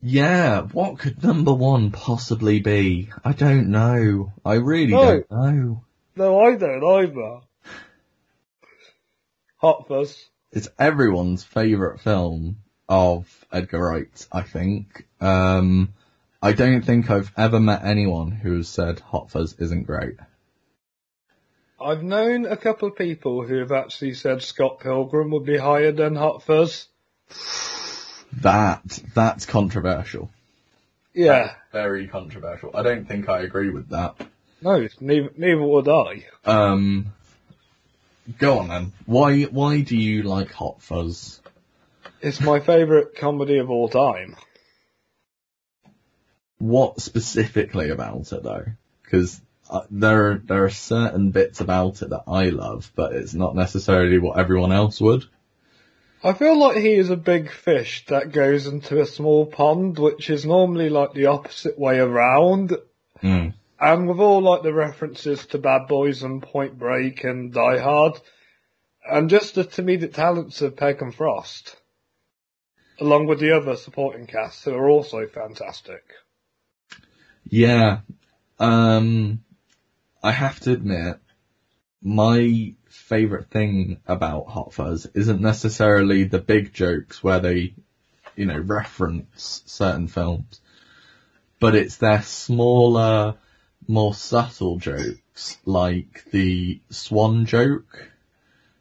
Yeah, 0.00 0.62
what 0.62 0.98
could 0.98 1.22
number 1.22 1.52
one 1.52 1.90
possibly 1.90 2.60
be? 2.60 3.10
I 3.24 3.32
don't 3.32 3.68
know. 3.70 4.32
I 4.44 4.54
really 4.54 4.92
No. 4.92 5.04
don't 5.04 5.30
know. 5.30 5.84
No, 6.14 6.40
I 6.40 6.56
don't 6.56 6.84
either. 6.84 7.40
Hot 9.58 9.86
Fuzz. 9.88 10.28
It's 10.50 10.68
everyone's 10.78 11.44
favourite 11.44 12.00
film 12.00 12.58
of 12.88 13.46
Edgar 13.52 13.80
Wright, 13.80 14.26
I 14.30 14.42
think. 14.42 15.06
Um, 15.20 15.92
I 16.42 16.52
don't 16.52 16.82
think 16.82 17.10
I've 17.10 17.32
ever 17.36 17.60
met 17.60 17.84
anyone 17.84 18.30
who 18.32 18.56
has 18.56 18.68
said 18.68 19.00
Hot 19.00 19.30
Fuzz 19.30 19.54
isn't 19.58 19.84
great. 19.84 20.16
I've 21.80 22.02
known 22.02 22.46
a 22.46 22.56
couple 22.56 22.88
of 22.88 22.96
people 22.96 23.44
who 23.46 23.58
have 23.58 23.72
actually 23.72 24.14
said 24.14 24.42
Scott 24.42 24.80
Pilgrim 24.80 25.30
would 25.30 25.44
be 25.44 25.58
higher 25.58 25.92
than 25.92 26.14
Hot 26.16 26.42
Fuzz. 26.42 26.88
That 28.40 28.82
that's 29.14 29.46
controversial. 29.46 30.30
Yeah. 31.12 31.54
Very 31.72 32.08
controversial. 32.08 32.70
I 32.74 32.82
don't 32.82 33.06
think 33.06 33.28
I 33.28 33.40
agree 33.40 33.70
with 33.70 33.90
that. 33.90 34.14
No, 34.62 34.88
neither, 35.00 35.30
neither 35.36 35.62
would 35.62 35.88
I. 35.88 36.24
Um, 36.44 37.12
go 38.38 38.60
on 38.60 38.68
then. 38.68 38.92
Why 39.06 39.42
why 39.42 39.80
do 39.80 39.96
you 39.96 40.22
like 40.22 40.52
Hot 40.52 40.80
Fuzz? 40.80 41.41
It's 42.22 42.40
my 42.40 42.60
favourite 42.60 43.16
comedy 43.16 43.58
of 43.58 43.68
all 43.68 43.88
time. 43.88 44.36
What 46.58 47.00
specifically 47.00 47.90
about 47.90 48.32
it 48.32 48.44
though? 48.44 48.66
Because 49.02 49.40
uh, 49.68 49.80
there 49.90 50.40
there 50.44 50.64
are 50.64 50.70
certain 50.70 51.32
bits 51.32 51.60
about 51.60 52.00
it 52.00 52.10
that 52.10 52.22
I 52.28 52.50
love, 52.50 52.92
but 52.94 53.12
it's 53.12 53.34
not 53.34 53.56
necessarily 53.56 54.18
what 54.20 54.38
everyone 54.38 54.70
else 54.70 55.00
would. 55.00 55.24
I 56.22 56.34
feel 56.34 56.56
like 56.56 56.76
he 56.76 56.94
is 56.94 57.10
a 57.10 57.16
big 57.16 57.50
fish 57.50 58.04
that 58.06 58.30
goes 58.30 58.68
into 58.68 59.00
a 59.00 59.06
small 59.06 59.44
pond, 59.44 59.98
which 59.98 60.30
is 60.30 60.46
normally 60.46 60.90
like 60.90 61.14
the 61.14 61.26
opposite 61.26 61.76
way 61.76 61.98
around. 61.98 62.76
Mm. 63.20 63.54
And 63.80 64.08
with 64.08 64.20
all 64.20 64.40
like 64.40 64.62
the 64.62 64.72
references 64.72 65.44
to 65.46 65.58
Bad 65.58 65.88
Boys 65.88 66.22
and 66.22 66.40
Point 66.40 66.78
Break 66.78 67.24
and 67.24 67.52
Die 67.52 67.78
Hard, 67.78 68.20
and 69.04 69.28
just 69.28 69.56
the 69.56 69.64
comedic 69.64 70.14
talents 70.14 70.62
of 70.62 70.76
Pegg 70.76 71.02
and 71.02 71.12
Frost, 71.12 71.76
along 73.00 73.26
with 73.26 73.40
the 73.40 73.52
other 73.52 73.76
supporting 73.76 74.26
cast 74.26 74.64
who 74.64 74.74
are 74.74 74.88
also 74.88 75.26
fantastic. 75.26 76.02
Yeah. 77.48 78.00
Um, 78.58 79.42
I 80.22 80.32
have 80.32 80.60
to 80.60 80.72
admit, 80.72 81.18
my 82.02 82.74
favourite 82.88 83.46
thing 83.46 84.00
about 84.06 84.48
Hot 84.48 84.72
Fuzz 84.72 85.06
isn't 85.14 85.40
necessarily 85.40 86.24
the 86.24 86.38
big 86.38 86.72
jokes 86.72 87.22
where 87.22 87.40
they, 87.40 87.74
you 88.36 88.46
know, 88.46 88.58
reference 88.58 89.62
certain 89.66 90.08
films, 90.08 90.60
but 91.60 91.74
it's 91.74 91.96
their 91.96 92.22
smaller, 92.22 93.34
more 93.86 94.14
subtle 94.14 94.78
jokes, 94.78 95.58
like 95.64 96.24
the 96.30 96.80
swan 96.90 97.46
joke 97.46 98.10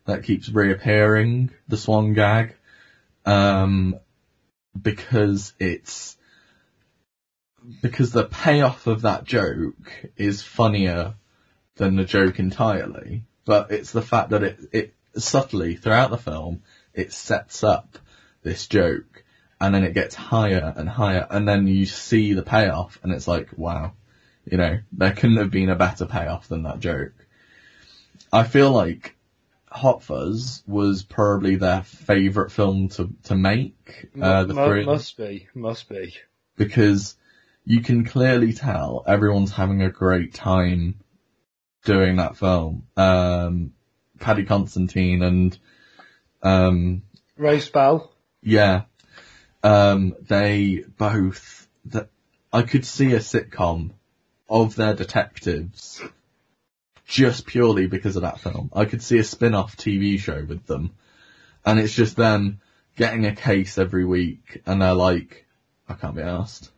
that 0.05 0.23
keeps 0.23 0.49
reappearing, 0.49 1.51
the 1.67 1.77
swan 1.77 2.13
gag, 2.13 2.55
um, 3.25 3.99
because 4.79 5.53
it's, 5.59 6.17
because 7.81 8.11
the 8.11 8.25
payoff 8.25 8.87
of 8.87 9.03
that 9.03 9.23
joke 9.23 10.09
is 10.17 10.41
funnier 10.41 11.15
than 11.75 11.95
the 11.95 12.05
joke 12.05 12.39
entirely, 12.39 13.23
but 13.45 13.71
it's 13.71 13.91
the 13.91 14.01
fact 14.01 14.29
that 14.29 14.43
it, 14.43 14.59
it 14.71 14.93
subtly 15.15 15.75
throughout 15.75 16.09
the 16.09 16.17
film, 16.17 16.63
it 16.93 17.11
sets 17.11 17.63
up 17.63 17.97
this 18.43 18.67
joke 18.67 19.23
and 19.59 19.73
then 19.75 19.83
it 19.83 19.93
gets 19.93 20.15
higher 20.15 20.73
and 20.75 20.89
higher 20.89 21.27
and 21.29 21.47
then 21.47 21.67
you 21.67 21.85
see 21.85 22.33
the 22.33 22.41
payoff 22.41 22.99
and 23.03 23.11
it's 23.13 23.27
like, 23.27 23.49
wow, 23.57 23.93
you 24.45 24.57
know, 24.57 24.79
there 24.91 25.11
couldn't 25.11 25.37
have 25.37 25.51
been 25.51 25.69
a 25.69 25.75
better 25.75 26.05
payoff 26.05 26.47
than 26.47 26.63
that 26.63 26.79
joke. 26.79 27.13
I 28.33 28.43
feel 28.43 28.71
like 28.71 29.15
Hot 29.71 30.03
Fuzz 30.03 30.63
was 30.67 31.03
probably 31.03 31.55
their 31.55 31.83
favourite 31.83 32.51
film 32.51 32.89
to, 32.89 33.09
to 33.23 33.35
make, 33.35 34.09
uh, 34.21 34.43
the 34.43 34.53
three 34.53 34.85
must 34.85 35.15
be, 35.17 35.47
must 35.55 35.87
be. 35.87 36.13
because 36.57 37.15
you 37.63 37.81
can 37.81 38.03
clearly 38.03 38.51
tell 38.51 39.03
everyone's 39.07 39.53
having 39.53 39.81
a 39.81 39.89
great 39.89 40.33
time 40.33 40.99
doing 41.85 42.17
that 42.17 42.35
film. 42.35 42.87
Um, 42.97 43.71
Paddy 44.19 44.43
Considine 44.43 45.23
and, 45.23 45.57
um, 46.43 47.03
Rafe 47.37 47.63
Spall. 47.63 48.11
yeah, 48.43 48.83
um, 49.63 50.15
they 50.19 50.83
both, 50.97 51.67
that 51.85 52.09
I 52.51 52.63
could 52.63 52.85
see 52.85 53.13
a 53.13 53.19
sitcom 53.19 53.91
of 54.49 54.75
their 54.75 54.93
detectives 54.93 56.01
just 57.11 57.45
purely 57.45 57.87
because 57.87 58.15
of 58.15 58.21
that 58.21 58.39
film. 58.39 58.71
I 58.73 58.85
could 58.85 59.03
see 59.03 59.19
a 59.19 59.23
spin-off 59.23 59.75
TV 59.75 60.17
show 60.17 60.45
with 60.47 60.65
them 60.65 60.91
and 61.65 61.77
it's 61.77 61.93
just 61.93 62.15
them 62.15 62.61
getting 62.95 63.25
a 63.25 63.35
case 63.35 63.77
every 63.77 64.05
week 64.05 64.61
and 64.65 64.81
they're 64.81 64.93
like, 64.93 65.45
I 65.89 65.93
can't 65.95 66.15
be 66.15 66.21
asked. 66.21 66.71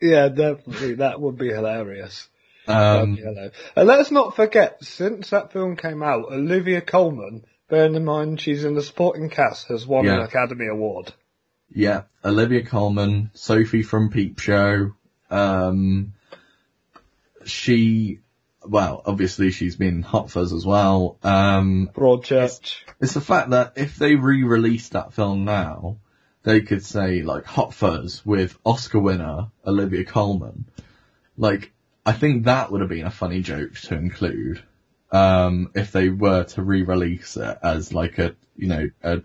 Yeah, 0.00 0.28
definitely. 0.28 0.94
That 0.94 1.20
would 1.20 1.36
be 1.36 1.48
hilarious. 1.48 2.28
Um, 2.68 3.16
be 3.16 3.22
hilarious. 3.22 3.54
And 3.74 3.88
let's 3.88 4.12
not 4.12 4.36
forget, 4.36 4.84
since 4.84 5.30
that 5.30 5.52
film 5.52 5.74
came 5.74 6.02
out, 6.02 6.30
Olivia 6.30 6.80
Colman, 6.80 7.44
bearing 7.68 7.96
in 7.96 8.04
mind 8.04 8.40
she's 8.40 8.62
in 8.62 8.74
the 8.74 8.82
supporting 8.82 9.30
cast, 9.30 9.66
has 9.66 9.84
won 9.84 10.06
an 10.06 10.20
Academy 10.20 10.68
Award. 10.68 11.12
Yeah, 11.74 12.02
Olivia 12.24 12.64
Colman, 12.64 13.30
Sophie 13.34 13.82
from 13.82 14.10
Peep 14.10 14.38
Show. 14.38 14.92
Um, 15.28 16.12
she, 17.44 18.20
well, 18.66 19.02
obviously 19.04 19.50
she's 19.50 19.76
been 19.76 20.02
Hot 20.02 20.30
Fuzz 20.30 20.52
as 20.52 20.64
well. 20.64 21.18
Um, 21.22 21.90
Broadchurch. 21.94 22.76
it's 23.00 23.14
the 23.14 23.20
fact 23.20 23.50
that 23.50 23.74
if 23.76 23.96
they 23.96 24.14
re-released 24.14 24.92
that 24.92 25.12
film 25.12 25.44
now, 25.44 25.98
they 26.42 26.60
could 26.60 26.84
say 26.84 27.22
like 27.22 27.44
Hot 27.44 27.74
Fuzz 27.74 28.24
with 28.24 28.58
Oscar 28.64 28.98
winner 28.98 29.48
Olivia 29.66 30.04
Colman. 30.04 30.66
Like, 31.36 31.72
I 32.04 32.12
think 32.12 32.44
that 32.44 32.70
would 32.70 32.80
have 32.80 32.90
been 32.90 33.06
a 33.06 33.10
funny 33.10 33.42
joke 33.42 33.74
to 33.82 33.94
include. 33.94 34.62
Um, 35.10 35.70
if 35.74 35.92
they 35.92 36.08
were 36.08 36.44
to 36.44 36.62
re-release 36.62 37.36
it 37.36 37.58
as 37.62 37.92
like 37.92 38.18
a, 38.18 38.34
you 38.56 38.68
know, 38.68 38.90
a, 39.02 39.22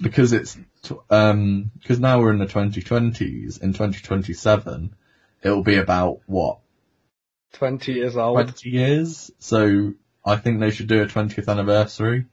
because 0.00 0.32
it's, 0.32 0.56
tw- 0.82 1.02
um, 1.10 1.72
because 1.78 1.98
now 1.98 2.20
we're 2.20 2.32
in 2.32 2.38
the 2.38 2.46
2020s, 2.46 3.60
in 3.60 3.72
2027, 3.72 4.94
it'll 5.42 5.62
be 5.62 5.76
about 5.76 6.20
what, 6.26 6.58
20 7.54 7.92
years 7.92 8.16
old. 8.16 8.40
20 8.40 8.70
years? 8.70 9.30
So, 9.38 9.94
I 10.24 10.36
think 10.36 10.60
they 10.60 10.70
should 10.70 10.88
do 10.88 11.02
a 11.02 11.06
20th 11.06 11.48
anniversary. 11.48 12.26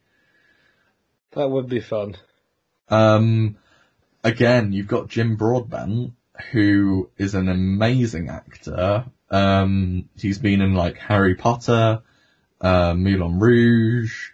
That 1.32 1.50
would 1.50 1.70
be 1.70 1.80
fun. 1.80 2.16
Um, 2.90 3.58
again, 4.24 4.74
you've 4.74 4.88
got 4.88 5.10
Jim 5.10 5.36
Broadbent, 5.36 6.14
who 6.52 7.10
is 7.18 7.36
an 7.36 7.50
amazing 7.50 8.30
actor. 8.30 9.06
Um, 9.30 10.10
he's 10.18 10.40
been 10.40 10.62
in 10.62 10.74
like 10.74 10.98
Harry 10.98 11.36
Potter, 11.36 12.02
uh, 12.62 12.94
Moulin 12.94 13.40
Rouge. 13.40 14.32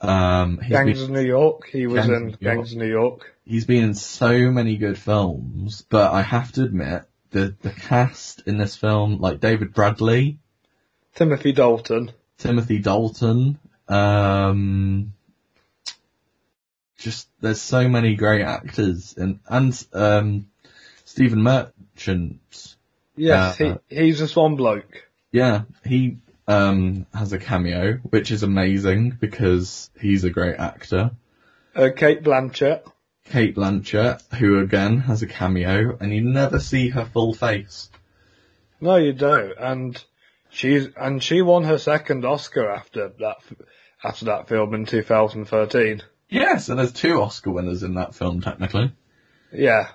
Um, 0.00 0.58
he's 0.58 0.70
Gangs 0.70 1.00
been, 1.00 1.04
of 1.04 1.10
New 1.10 1.26
York. 1.26 1.68
He 1.68 1.86
was 1.86 2.06
Gangs 2.06 2.34
in 2.34 2.38
Gangs 2.40 2.72
of 2.72 2.78
New 2.78 2.88
York. 2.88 3.34
he's 3.44 3.64
been 3.64 3.84
in 3.84 3.94
so 3.94 4.50
many 4.50 4.76
good 4.76 4.98
films, 4.98 5.84
but 5.88 6.12
I 6.12 6.22
have 6.22 6.52
to 6.52 6.64
admit, 6.64 7.04
the, 7.34 7.54
the 7.62 7.70
cast 7.70 8.42
in 8.46 8.58
this 8.58 8.76
film, 8.76 9.20
like 9.20 9.40
David 9.40 9.74
Bradley, 9.74 10.38
Timothy 11.16 11.52
Dalton. 11.52 12.12
Timothy 12.38 12.78
Dalton, 12.78 13.58
um, 13.88 15.12
just 16.96 17.28
there's 17.40 17.60
so 17.60 17.88
many 17.88 18.14
great 18.14 18.42
actors 18.42 19.14
and 19.18 19.40
and 19.48 19.86
um, 19.92 20.46
Stephen 21.04 21.42
Merchant. 21.42 22.76
Yes, 23.16 23.60
Uh, 23.60 23.78
he, 23.88 23.96
he's 23.96 24.20
a 24.20 24.28
swan 24.28 24.54
bloke. 24.54 25.08
Yeah, 25.32 25.62
he 25.84 26.18
um 26.46 27.06
has 27.12 27.32
a 27.32 27.38
cameo, 27.38 27.94
which 28.10 28.30
is 28.30 28.44
amazing 28.44 29.10
because 29.10 29.90
he's 30.00 30.22
a 30.22 30.30
great 30.30 30.56
actor. 30.56 31.10
Uh, 31.74 31.88
Cate 31.94 32.22
Blanchett. 32.22 32.88
Cate 33.24 33.56
Blanchett, 33.56 34.34
who 34.34 34.58
again 34.58 34.98
has 35.00 35.22
a 35.22 35.26
cameo, 35.26 35.96
and 35.98 36.12
you 36.14 36.20
never 36.22 36.60
see 36.60 36.90
her 36.90 37.04
full 37.04 37.34
face. 37.34 37.90
No, 38.80 38.96
you 38.96 39.12
don't. 39.12 39.54
And 39.58 40.04
she's 40.50 40.88
and 40.96 41.22
she 41.22 41.42
won 41.42 41.64
her 41.64 41.78
second 41.78 42.24
Oscar 42.24 42.70
after 42.70 43.08
that 43.20 43.36
after 44.02 44.26
that 44.26 44.48
film 44.48 44.74
in 44.74 44.84
2013. 44.84 46.02
Yeah, 46.28 46.58
so 46.58 46.74
there's 46.74 46.92
two 46.92 47.20
Oscar 47.20 47.50
winners 47.50 47.82
in 47.82 47.94
that 47.94 48.14
film 48.14 48.40
technically. 48.40 48.92
Yeah, 49.52 49.88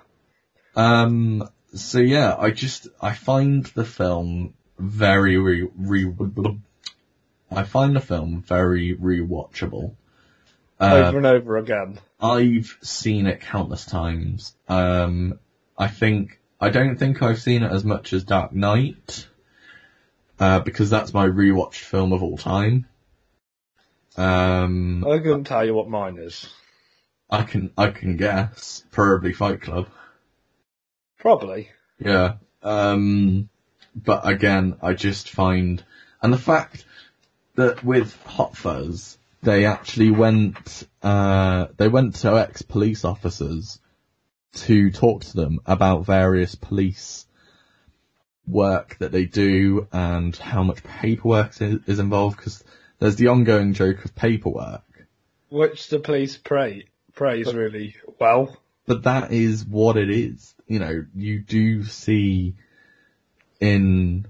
Um, 0.74 1.48
so 1.74 1.98
yeah, 1.98 2.34
I 2.36 2.50
just, 2.50 2.88
I 3.00 3.12
find 3.12 3.66
the 3.66 3.84
film 3.84 4.54
very 4.78 5.36
re, 5.36 5.68
re, 5.76 6.12
I 7.50 7.64
find 7.64 7.94
the 7.94 8.00
film 8.00 8.42
very 8.42 8.96
rewatchable. 8.96 9.94
Uh, 10.80 11.04
over 11.08 11.18
and 11.18 11.26
over 11.26 11.56
again. 11.58 11.98
I've 12.20 12.76
seen 12.82 13.26
it 13.26 13.42
countless 13.42 13.84
times. 13.84 14.54
Um, 14.68 15.38
I 15.76 15.88
think, 15.88 16.40
I 16.60 16.70
don't 16.70 16.96
think 16.96 17.22
I've 17.22 17.40
seen 17.40 17.62
it 17.62 17.70
as 17.70 17.84
much 17.84 18.12
as 18.12 18.24
Dark 18.24 18.52
Knight, 18.52 19.26
uh, 20.38 20.60
because 20.60 20.88
that's 20.88 21.12
my 21.12 21.26
rewatched 21.26 21.74
film 21.80 22.12
of 22.12 22.22
all 22.22 22.38
time. 22.38 22.86
Um, 24.16 25.04
I 25.06 25.18
couldn't 25.18 25.44
tell 25.44 25.64
you 25.64 25.74
what 25.74 25.88
mine 25.88 26.18
is. 26.18 26.48
I 27.30 27.42
can, 27.42 27.72
I 27.76 27.90
can 27.90 28.16
guess, 28.16 28.82
probably 28.90 29.32
Fight 29.32 29.62
Club. 29.62 29.86
Probably. 31.18 31.68
Yeah. 31.98 32.36
Um, 32.62 33.48
but 33.94 34.26
again, 34.26 34.76
I 34.82 34.94
just 34.94 35.30
find, 35.30 35.82
and 36.22 36.32
the 36.32 36.38
fact 36.38 36.84
that 37.54 37.84
with 37.84 38.16
Hot 38.24 38.56
Fuzz, 38.56 39.18
they 39.42 39.64
actually 39.64 40.10
went, 40.10 40.86
uh, 41.02 41.66
they 41.76 41.88
went 41.88 42.16
to 42.16 42.38
ex-police 42.38 43.04
officers 43.04 43.78
to 44.52 44.90
talk 44.90 45.22
to 45.24 45.36
them 45.36 45.60
about 45.66 46.04
various 46.04 46.54
police 46.54 47.26
work 48.46 48.96
that 48.98 49.12
they 49.12 49.24
do 49.24 49.86
and 49.92 50.36
how 50.36 50.62
much 50.62 50.82
paperwork 50.82 51.60
is, 51.60 51.80
is 51.86 51.98
involved 51.98 52.36
because 52.36 52.64
there's 52.98 53.16
the 53.16 53.28
ongoing 53.28 53.72
joke 53.72 54.04
of 54.04 54.14
paperwork. 54.14 54.82
Which 55.48 55.88
the 55.88 55.98
police 55.98 56.36
pray, 56.36 56.86
praise 57.14 57.52
really 57.52 57.96
well. 58.18 58.56
But 58.86 59.04
that 59.04 59.32
is 59.32 59.64
what 59.64 59.96
it 59.96 60.10
is. 60.10 60.54
You 60.66 60.78
know, 60.80 61.06
you 61.14 61.40
do 61.40 61.84
see 61.84 62.54
in 63.60 64.26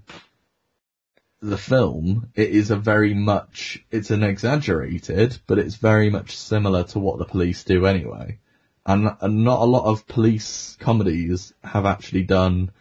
the 1.41 1.59
film, 1.59 2.31
it 2.35 2.51
is 2.51 2.71
a 2.71 2.77
very 2.77 3.15
much, 3.15 3.83
it's 3.91 4.11
an 4.11 4.23
exaggerated, 4.23 5.39
but 5.47 5.59
it's 5.59 5.77
very 5.77 6.11
much 6.11 6.37
similar 6.37 6.85
to 6.85 6.99
what 6.99 7.19
the 7.19 7.25
police 7.25 7.65
do 7.65 7.87
anyway. 7.87 8.39
And, 8.85 9.11
and 9.21 9.45
not 9.45 9.61
a 9.61 9.65
lot 9.65 9.85
of 9.85 10.07
police 10.07 10.77
comedies 10.81 11.53
have 11.63 11.87
actually 11.87 12.25
done 12.25 12.73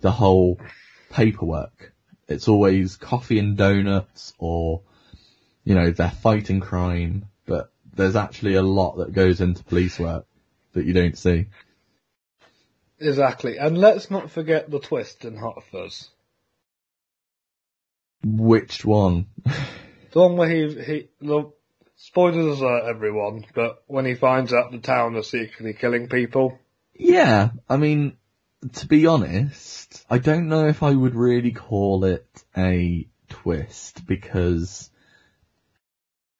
the 0.00 0.12
whole 0.12 0.60
paperwork. 1.10 1.92
It's 2.28 2.48
always 2.48 2.96
coffee 2.96 3.38
and 3.38 3.56
donuts 3.56 4.32
or, 4.38 4.82
you 5.64 5.74
know, 5.74 5.90
they're 5.90 6.10
fighting 6.10 6.60
crime, 6.60 7.26
but 7.46 7.72
there's 7.94 8.16
actually 8.16 8.54
a 8.54 8.62
lot 8.62 8.98
that 8.98 9.12
goes 9.12 9.40
into 9.40 9.64
police 9.64 9.98
work 9.98 10.26
that 10.74 10.84
you 10.84 10.92
don't 10.92 11.18
see. 11.18 11.46
Exactly. 13.00 13.58
And 13.58 13.78
let's 13.78 14.10
not 14.10 14.30
forget 14.30 14.70
the 14.70 14.80
twist 14.80 15.24
in 15.24 15.36
Hot 15.36 15.62
Fuzz. 15.70 16.10
Which 18.24 18.84
one? 18.84 19.26
The 20.12 20.20
one 20.20 20.36
where 20.36 20.48
he, 20.48 20.82
he, 20.82 21.08
the, 21.20 21.52
spoilers 21.96 22.60
alert 22.60 22.88
everyone, 22.88 23.44
but 23.54 23.82
when 23.86 24.06
he 24.06 24.14
finds 24.14 24.52
out 24.52 24.72
the 24.72 24.78
town 24.78 25.16
are 25.16 25.22
secretly 25.22 25.74
killing 25.74 26.08
people. 26.08 26.58
Yeah, 26.94 27.50
I 27.68 27.76
mean, 27.76 28.16
to 28.74 28.86
be 28.86 29.06
honest, 29.06 30.04
I 30.08 30.18
don't 30.18 30.48
know 30.48 30.66
if 30.66 30.82
I 30.82 30.90
would 30.90 31.14
really 31.14 31.52
call 31.52 32.04
it 32.04 32.26
a 32.56 33.06
twist 33.28 34.06
because, 34.06 34.90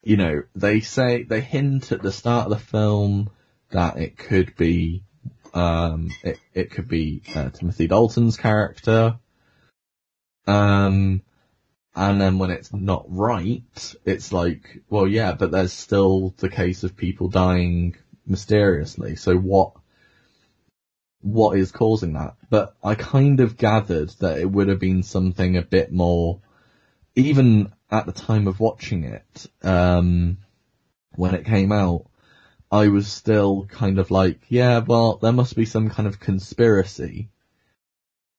you 0.02 0.16
know, 0.16 0.42
they 0.54 0.80
say, 0.80 1.22
they 1.22 1.40
hint 1.40 1.92
at 1.92 2.02
the 2.02 2.12
start 2.12 2.46
of 2.46 2.50
the 2.50 2.64
film 2.64 3.30
that 3.70 3.98
it 3.98 4.16
could 4.16 4.56
be, 4.56 5.04
um, 5.54 6.10
it, 6.22 6.40
it 6.54 6.70
could 6.70 6.88
be 6.88 7.22
uh, 7.34 7.50
Timothy 7.50 7.86
Dalton's 7.86 8.36
character. 8.36 9.18
Um, 10.46 11.22
and 11.98 12.20
then 12.20 12.38
when 12.38 12.52
it's 12.52 12.72
not 12.72 13.06
right, 13.08 13.94
it's 14.04 14.32
like, 14.32 14.82
well, 14.88 15.08
yeah, 15.08 15.32
but 15.32 15.50
there's 15.50 15.72
still 15.72 16.32
the 16.38 16.48
case 16.48 16.84
of 16.84 16.96
people 16.96 17.26
dying 17.26 17.96
mysteriously. 18.24 19.16
So 19.16 19.36
what, 19.36 19.72
what 21.22 21.58
is 21.58 21.72
causing 21.72 22.12
that? 22.12 22.36
But 22.48 22.76
I 22.84 22.94
kind 22.94 23.40
of 23.40 23.56
gathered 23.56 24.10
that 24.20 24.38
it 24.38 24.48
would 24.48 24.68
have 24.68 24.78
been 24.78 25.02
something 25.02 25.56
a 25.56 25.62
bit 25.62 25.90
more, 25.90 26.40
even 27.16 27.72
at 27.90 28.06
the 28.06 28.12
time 28.12 28.46
of 28.46 28.60
watching 28.60 29.02
it, 29.02 29.46
um, 29.64 30.38
when 31.16 31.34
it 31.34 31.46
came 31.46 31.72
out, 31.72 32.06
I 32.70 32.88
was 32.88 33.08
still 33.08 33.66
kind 33.66 33.98
of 33.98 34.12
like, 34.12 34.42
yeah, 34.48 34.78
well, 34.78 35.16
there 35.16 35.32
must 35.32 35.56
be 35.56 35.64
some 35.64 35.90
kind 35.90 36.06
of 36.06 36.20
conspiracy. 36.20 37.30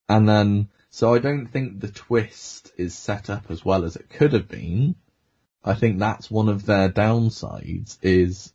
And 0.08 0.30
then, 0.30 0.69
so 0.89 1.13
I 1.13 1.19
don't 1.19 1.47
think 1.47 1.80
the 1.80 1.91
twist 1.91 2.71
is 2.78 2.95
set 2.95 3.30
up 3.30 3.49
as 3.49 3.63
well 3.63 3.86
as 3.86 3.95
it 3.95 4.10
could 4.10 4.34
have 4.34 4.47
been. 4.47 4.95
I 5.63 5.73
think 5.75 5.99
that's 5.99 6.32
one 6.32 6.49
of 6.49 6.65
their 6.65 6.89
downsides 6.89 7.97
is 8.02 8.54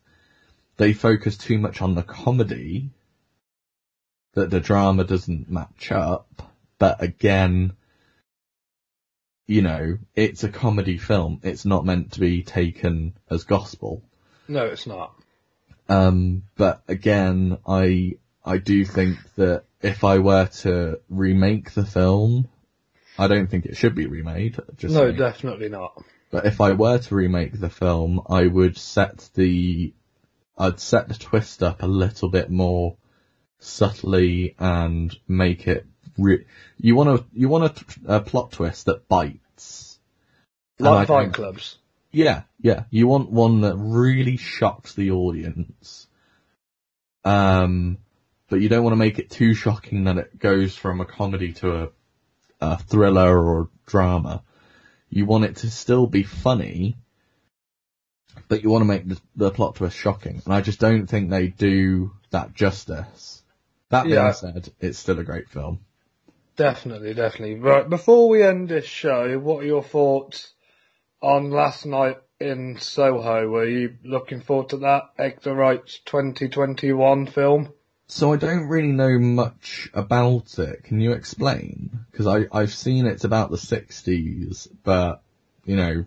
they 0.77 0.93
focus 0.93 1.37
too 1.37 1.57
much 1.57 1.81
on 1.81 1.95
the 1.95 2.03
comedy 2.03 2.89
that 4.33 4.49
the 4.49 4.59
drama 4.59 5.05
doesn't 5.05 5.49
match 5.49 5.91
up. 5.91 6.51
But 6.77 7.01
again, 7.01 7.73
you 9.47 9.61
know, 9.61 9.97
it's 10.15 10.43
a 10.43 10.49
comedy 10.49 10.97
film. 10.97 11.39
It's 11.43 11.65
not 11.65 11.85
meant 11.85 12.13
to 12.13 12.19
be 12.19 12.43
taken 12.43 13.13
as 13.29 13.43
gospel. 13.43 14.03
No, 14.47 14.65
it's 14.65 14.87
not. 14.87 15.15
Um, 15.87 16.43
but 16.57 16.81
again, 16.87 17.59
I, 17.65 18.17
I 18.43 18.57
do 18.57 18.83
think 18.83 19.17
that 19.35 19.63
if 19.85 20.03
I 20.03 20.17
were 20.19 20.47
to 20.47 20.99
remake 21.09 21.71
the 21.73 21.85
film, 21.85 22.49
I 23.17 23.27
don't 23.27 23.47
think 23.49 23.65
it 23.65 23.77
should 23.77 23.95
be 23.95 24.07
remade. 24.07 24.57
Just 24.77 24.93
No, 24.93 25.01
saying. 25.05 25.17
definitely 25.17 25.69
not. 25.69 26.03
But 26.31 26.45
if 26.45 26.59
I 26.59 26.71
were 26.73 26.97
to 26.97 27.15
remake 27.15 27.59
the 27.59 27.69
film, 27.69 28.21
I 28.27 28.47
would 28.47 28.77
set 28.77 29.29
the, 29.35 29.93
I'd 30.57 30.79
set 30.79 31.07
the 31.07 31.13
twist 31.13 31.63
up 31.63 31.83
a 31.83 31.87
little 31.87 32.29
bit 32.29 32.49
more 32.49 32.97
subtly 33.59 34.55
and 34.59 35.15
make 35.27 35.67
it 35.67 35.85
re- 36.17 36.45
you 36.79 36.95
want 36.95 37.17
to, 37.19 37.25
you 37.33 37.47
want 37.47 37.65
a, 38.07 38.15
a 38.17 38.19
plot 38.21 38.51
twist 38.51 38.85
that 38.87 39.07
bites. 39.07 39.99
Like 40.77 41.07
Fight 41.07 41.31
Clubs. 41.31 41.77
Yeah, 42.11 42.43
yeah. 42.59 42.83
You 42.89 43.07
want 43.07 43.31
one 43.31 43.61
that 43.61 43.75
really 43.77 44.37
shocks 44.37 44.93
the 44.93 45.11
audience. 45.11 46.07
Um, 47.23 47.97
but 48.49 48.61
you 48.61 48.69
don't 48.69 48.83
want 48.83 48.93
to 48.93 48.97
make 48.97 49.19
it 49.19 49.29
too 49.29 49.53
shocking 49.53 50.03
that 50.05 50.17
it 50.17 50.39
goes 50.39 50.75
from 50.75 51.01
a 51.01 51.05
comedy 51.05 51.53
to 51.53 51.83
a, 51.83 51.89
a 52.61 52.77
thriller 52.77 53.37
or 53.37 53.69
drama. 53.85 54.43
You 55.09 55.25
want 55.25 55.45
it 55.45 55.57
to 55.57 55.71
still 55.71 56.07
be 56.07 56.23
funny, 56.23 56.97
but 58.47 58.63
you 58.63 58.69
want 58.69 58.81
to 58.81 58.85
make 58.85 59.07
the, 59.07 59.19
the 59.35 59.51
plot 59.51 59.75
twist 59.75 59.97
shocking. 59.97 60.41
And 60.45 60.53
I 60.53 60.61
just 60.61 60.79
don't 60.79 61.07
think 61.07 61.29
they 61.29 61.47
do 61.47 62.11
that 62.31 62.53
justice. 62.53 63.41
That 63.89 64.03
being 64.03 64.15
Yeah. 64.15 64.31
said, 64.31 64.69
it's 64.79 64.99
still 64.99 65.19
a 65.19 65.23
great 65.23 65.49
film. 65.49 65.79
Definitely, 66.57 67.13
definitely. 67.13 67.55
Right, 67.59 67.89
before 67.89 68.29
we 68.29 68.41
end 68.43 68.69
this 68.69 68.85
show, 68.85 69.37
what 69.39 69.63
are 69.63 69.67
your 69.67 69.83
thoughts 69.83 70.53
on 71.21 71.51
last 71.51 71.85
night 71.85 72.17
in 72.39 72.77
Soho? 72.79 73.47
Were 73.49 73.65
you 73.67 73.97
looking 74.03 74.41
forward 74.41 74.69
to 74.69 74.77
that 74.77 75.03
Edgar 75.17 75.53
Wright's 75.53 75.99
2021 75.99 77.27
film? 77.27 77.73
So 78.07 78.33
I 78.33 78.37
don't 78.37 78.67
really 78.67 78.91
know 78.91 79.17
much 79.17 79.89
about 79.93 80.59
it. 80.59 80.83
Can 80.83 80.99
you 80.99 81.13
explain? 81.13 82.01
Because 82.11 82.27
I 82.27 82.45
I've 82.51 82.73
seen 82.73 83.07
it's 83.07 83.23
about 83.23 83.49
the 83.51 83.57
sixties, 83.57 84.67
but 84.83 85.21
you 85.65 85.75
know, 85.75 86.05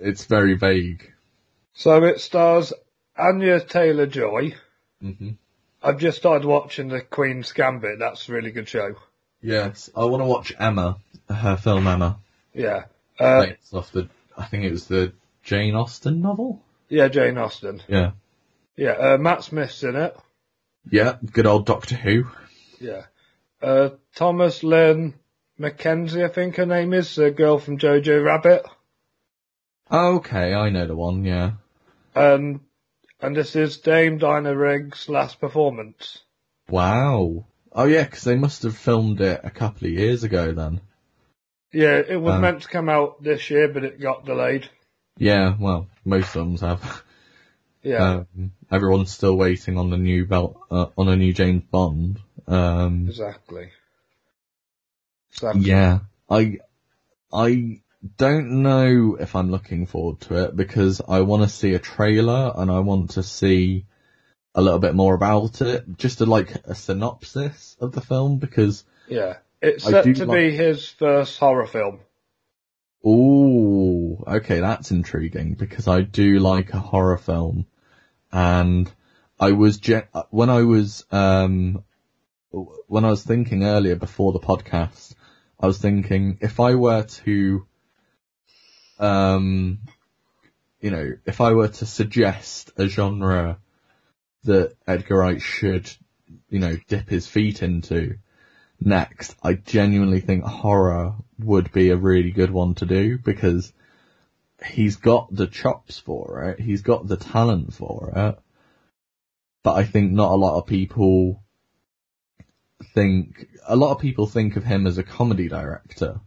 it's 0.00 0.26
very 0.26 0.54
vague. 0.54 1.10
So 1.72 2.04
it 2.04 2.20
stars 2.20 2.72
Anya 3.16 3.60
Taylor-Joy. 3.60 4.54
hmm 5.00 5.30
I've 5.82 5.98
just 5.98 6.18
started 6.18 6.46
watching 6.46 6.88
the 6.88 7.00
Queen's 7.00 7.52
Gambit. 7.52 7.98
That's 7.98 8.28
a 8.28 8.32
really 8.32 8.50
good 8.50 8.68
show. 8.68 8.96
Yes, 9.40 9.88
I 9.96 10.04
want 10.04 10.20
to 10.20 10.26
watch 10.26 10.52
Emma, 10.58 10.98
her 11.30 11.56
film 11.56 11.86
Emma, 11.86 12.18
Yeah. 12.52 12.84
Uh, 13.18 13.46
based 13.46 13.72
off 13.72 13.90
the 13.92 14.08
I 14.36 14.44
think 14.44 14.64
it 14.64 14.70
was 14.72 14.86
the 14.86 15.14
Jane 15.42 15.74
Austen 15.74 16.20
novel. 16.20 16.60
yeah, 16.90 17.08
Jane 17.08 17.38
Austen. 17.38 17.82
Yeah, 17.88 18.10
Yeah, 18.76 18.90
uh, 18.92 19.16
Matt 19.18 19.44
Smith's 19.44 19.82
in 19.82 19.96
it. 19.96 20.14
Yeah, 20.88 21.16
good 21.32 21.46
old 21.46 21.66
Doctor 21.66 21.96
Who. 21.96 22.24
Yeah. 22.80 23.02
Uh, 23.62 23.90
Thomas 24.14 24.62
Lynn 24.62 25.14
Mackenzie, 25.58 26.24
I 26.24 26.28
think 26.28 26.56
her 26.56 26.66
name 26.66 26.92
is, 26.94 27.14
the 27.14 27.30
girl 27.30 27.58
from 27.58 27.78
Jojo 27.78 28.24
Rabbit. 28.24 28.62
Okay, 29.90 30.54
I 30.54 30.70
know 30.70 30.86
the 30.86 30.96
one. 30.96 31.24
Yeah, 31.24 31.52
And, 32.14 32.60
and 33.20 33.36
this 33.36 33.56
is 33.56 33.78
Dame 33.78 34.18
Diana 34.18 34.56
Rigg's 34.56 35.08
last 35.08 35.40
performance. 35.40 36.18
wow. 36.68 37.44
Oh 37.72 37.84
yeah, 37.84 38.02
because 38.02 38.24
they 38.24 38.34
must 38.34 38.64
have 38.64 38.76
filmed 38.76 39.20
it 39.20 39.40
a 39.44 39.50
couple 39.50 39.86
of 39.86 39.92
years 39.92 40.24
ago 40.24 40.50
then. 40.52 40.80
Yeah, 41.72 41.98
it 41.98 42.16
was 42.20 42.34
Um, 42.34 42.40
meant 42.40 42.62
to 42.62 42.68
come 42.68 42.88
out 42.88 43.22
this 43.22 43.48
year, 43.48 43.68
but 43.68 43.84
it 43.84 44.00
got 44.00 44.24
delayed. 44.24 44.68
Yeah, 45.16 45.54
well, 45.56 45.86
most 46.04 46.30
films 46.30 46.62
have. 46.62 47.04
Yeah, 47.82 48.24
Um, 48.36 48.52
everyone's 48.70 49.10
still 49.10 49.36
waiting 49.36 49.78
on 49.78 49.90
the 49.90 49.96
new 49.96 50.26
belt, 50.26 50.60
uh, 50.70 50.86
on 50.98 51.08
a 51.08 51.16
new 51.16 51.32
James 51.32 51.62
Bond. 51.70 52.20
Um, 52.46 53.06
exactly. 53.08 53.70
Exactly. 55.32 55.62
yeah, 55.62 56.00
I, 56.28 56.58
I 57.32 57.80
don't 58.16 58.62
know 58.62 59.16
if 59.18 59.34
I'm 59.36 59.50
looking 59.50 59.86
forward 59.86 60.20
to 60.22 60.44
it 60.44 60.56
because 60.56 61.00
I 61.06 61.20
want 61.20 61.42
to 61.42 61.48
see 61.48 61.74
a 61.74 61.78
trailer 61.78 62.52
and 62.56 62.70
I 62.70 62.80
want 62.80 63.12
to 63.12 63.22
see 63.22 63.86
a 64.54 64.60
little 64.60 64.80
bit 64.80 64.94
more 64.94 65.14
about 65.14 65.60
it, 65.60 65.84
just 65.96 66.20
like 66.20 66.50
a 66.64 66.74
synopsis 66.74 67.76
of 67.80 67.92
the 67.92 68.00
film 68.00 68.38
because, 68.38 68.84
Yeah. 69.08 69.36
It's 69.62 69.86
I 69.86 69.90
set 69.90 70.04
to 70.16 70.24
like- 70.26 70.38
be 70.38 70.50
his 70.56 70.88
first 70.88 71.38
horror 71.38 71.66
film. 71.66 72.00
Ooh, 73.06 74.22
okay, 74.26 74.60
that's 74.60 74.90
intriguing 74.90 75.54
because 75.54 75.88
I 75.88 76.02
do 76.02 76.38
like 76.38 76.72
a 76.72 76.78
horror 76.78 77.18
film. 77.18 77.66
And 78.32 78.90
I 79.38 79.52
was, 79.52 79.78
ge- 79.78 80.06
when 80.30 80.50
I 80.50 80.62
was, 80.62 81.04
um, 81.10 81.84
when 82.50 83.04
I 83.04 83.10
was 83.10 83.22
thinking 83.22 83.64
earlier 83.64 83.96
before 83.96 84.32
the 84.32 84.40
podcast, 84.40 85.14
I 85.58 85.66
was 85.66 85.78
thinking 85.78 86.38
if 86.40 86.60
I 86.60 86.74
were 86.74 87.02
to, 87.02 87.66
um, 88.98 89.78
you 90.80 90.90
know, 90.90 91.12
if 91.26 91.40
I 91.40 91.52
were 91.52 91.68
to 91.68 91.86
suggest 91.86 92.72
a 92.76 92.86
genre 92.86 93.58
that 94.44 94.74
Edgar 94.86 95.18
Wright 95.18 95.40
should, 95.40 95.90
you 96.48 96.58
know, 96.58 96.76
dip 96.88 97.08
his 97.08 97.26
feet 97.26 97.62
into 97.62 98.16
next, 98.80 99.34
I 99.42 99.54
genuinely 99.54 100.20
think 100.20 100.44
horror 100.44 101.14
would 101.38 101.72
be 101.72 101.90
a 101.90 101.96
really 101.96 102.30
good 102.30 102.50
one 102.50 102.74
to 102.76 102.86
do 102.86 103.18
because 103.18 103.72
he's 104.64 104.96
got 104.96 105.34
the 105.34 105.46
chops 105.46 105.98
for 105.98 106.44
it, 106.44 106.60
he's 106.60 106.82
got 106.82 107.06
the 107.06 107.16
talent 107.16 107.74
for 107.74 108.12
it, 108.14 108.38
but 109.62 109.74
I 109.74 109.84
think 109.84 110.12
not 110.12 110.32
a 110.32 110.36
lot 110.36 110.58
of 110.58 110.66
people 110.66 111.42
think, 112.94 113.48
a 113.66 113.76
lot 113.76 113.92
of 113.92 114.00
people 114.00 114.26
think 114.26 114.56
of 114.56 114.64
him 114.64 114.86
as 114.86 114.98
a 114.98 115.02
comedy 115.02 115.48
director, 115.48 116.20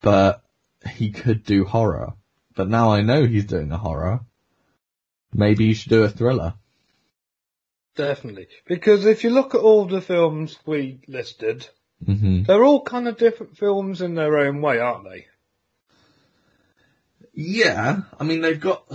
but 0.00 0.42
he 0.88 1.10
could 1.10 1.44
do 1.44 1.64
horror. 1.64 2.14
But 2.54 2.68
now 2.68 2.92
I 2.92 3.02
know 3.02 3.26
he's 3.26 3.44
doing 3.44 3.70
a 3.70 3.78
horror. 3.78 4.20
Maybe 5.32 5.66
you 5.66 5.74
should 5.74 5.90
do 5.90 6.02
a 6.02 6.08
thriller. 6.08 6.54
Definitely. 8.00 8.48
Because 8.66 9.04
if 9.04 9.24
you 9.24 9.30
look 9.30 9.54
at 9.54 9.60
all 9.60 9.84
the 9.84 10.00
films 10.00 10.58
we 10.64 11.00
listed, 11.06 11.68
hmm 12.04 12.44
they're 12.44 12.64
all 12.64 12.82
kind 12.82 13.06
of 13.06 13.18
different 13.18 13.58
films 13.58 14.00
in 14.00 14.14
their 14.14 14.38
own 14.38 14.62
way, 14.62 14.78
aren't 14.78 15.04
they? 15.04 15.26
Yeah, 17.34 18.00
I 18.18 18.24
mean 18.24 18.40
they've 18.40 18.60
got, 18.60 18.90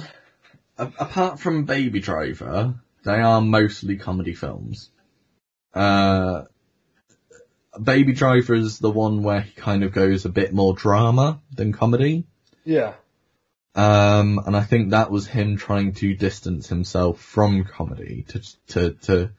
apart 0.78 1.40
from 1.40 1.66
Baby 1.66 2.00
Driver, 2.00 2.74
they 3.04 3.20
are 3.22 3.42
mostly 3.42 3.98
comedy 3.98 4.34
films. 4.34 4.90
Uh, 5.72 6.46
Baby 7.82 8.14
Driver 8.14 8.56
is 8.56 8.80
the 8.80 8.90
one 8.90 9.22
where 9.22 9.42
he 9.42 9.52
kind 9.52 9.84
of 9.84 9.94
goes 9.94 10.26
a 10.26 10.30
bit 10.30 10.52
more 10.52 10.74
drama 10.74 11.42
than 11.54 11.74
comedy. 11.74 12.24
Yeah. 12.64 12.94
Um, 13.76 14.40
and 14.46 14.56
I 14.56 14.64
think 14.64 14.92
that 14.92 15.12
was 15.12 15.28
him 15.28 15.58
trying 15.58 15.94
to 15.96 16.16
distance 16.16 16.68
himself 16.68 17.20
from 17.20 17.66
comedy 17.66 18.26
to, 18.30 18.42
to, 18.68 18.92
to 19.04 19.32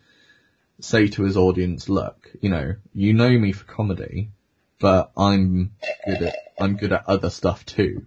say 0.81 1.09
to 1.09 1.23
his 1.23 1.37
audience, 1.37 1.89
look, 1.89 2.31
you 2.41 2.51
know, 2.51 2.75
you 2.93 3.15
know 3.15 3.31
me 3.31 3.53
for 3.53 3.65
comedy, 3.65 4.31
but 4.79 5.11
I'm 5.17 5.73
good 6.07 6.23
at, 6.23 6.37
I'm 6.61 6.77
good 6.77 6.93
at 6.93 7.09
other 7.09 7.31
stuff 7.31 7.65
too. 7.65 8.05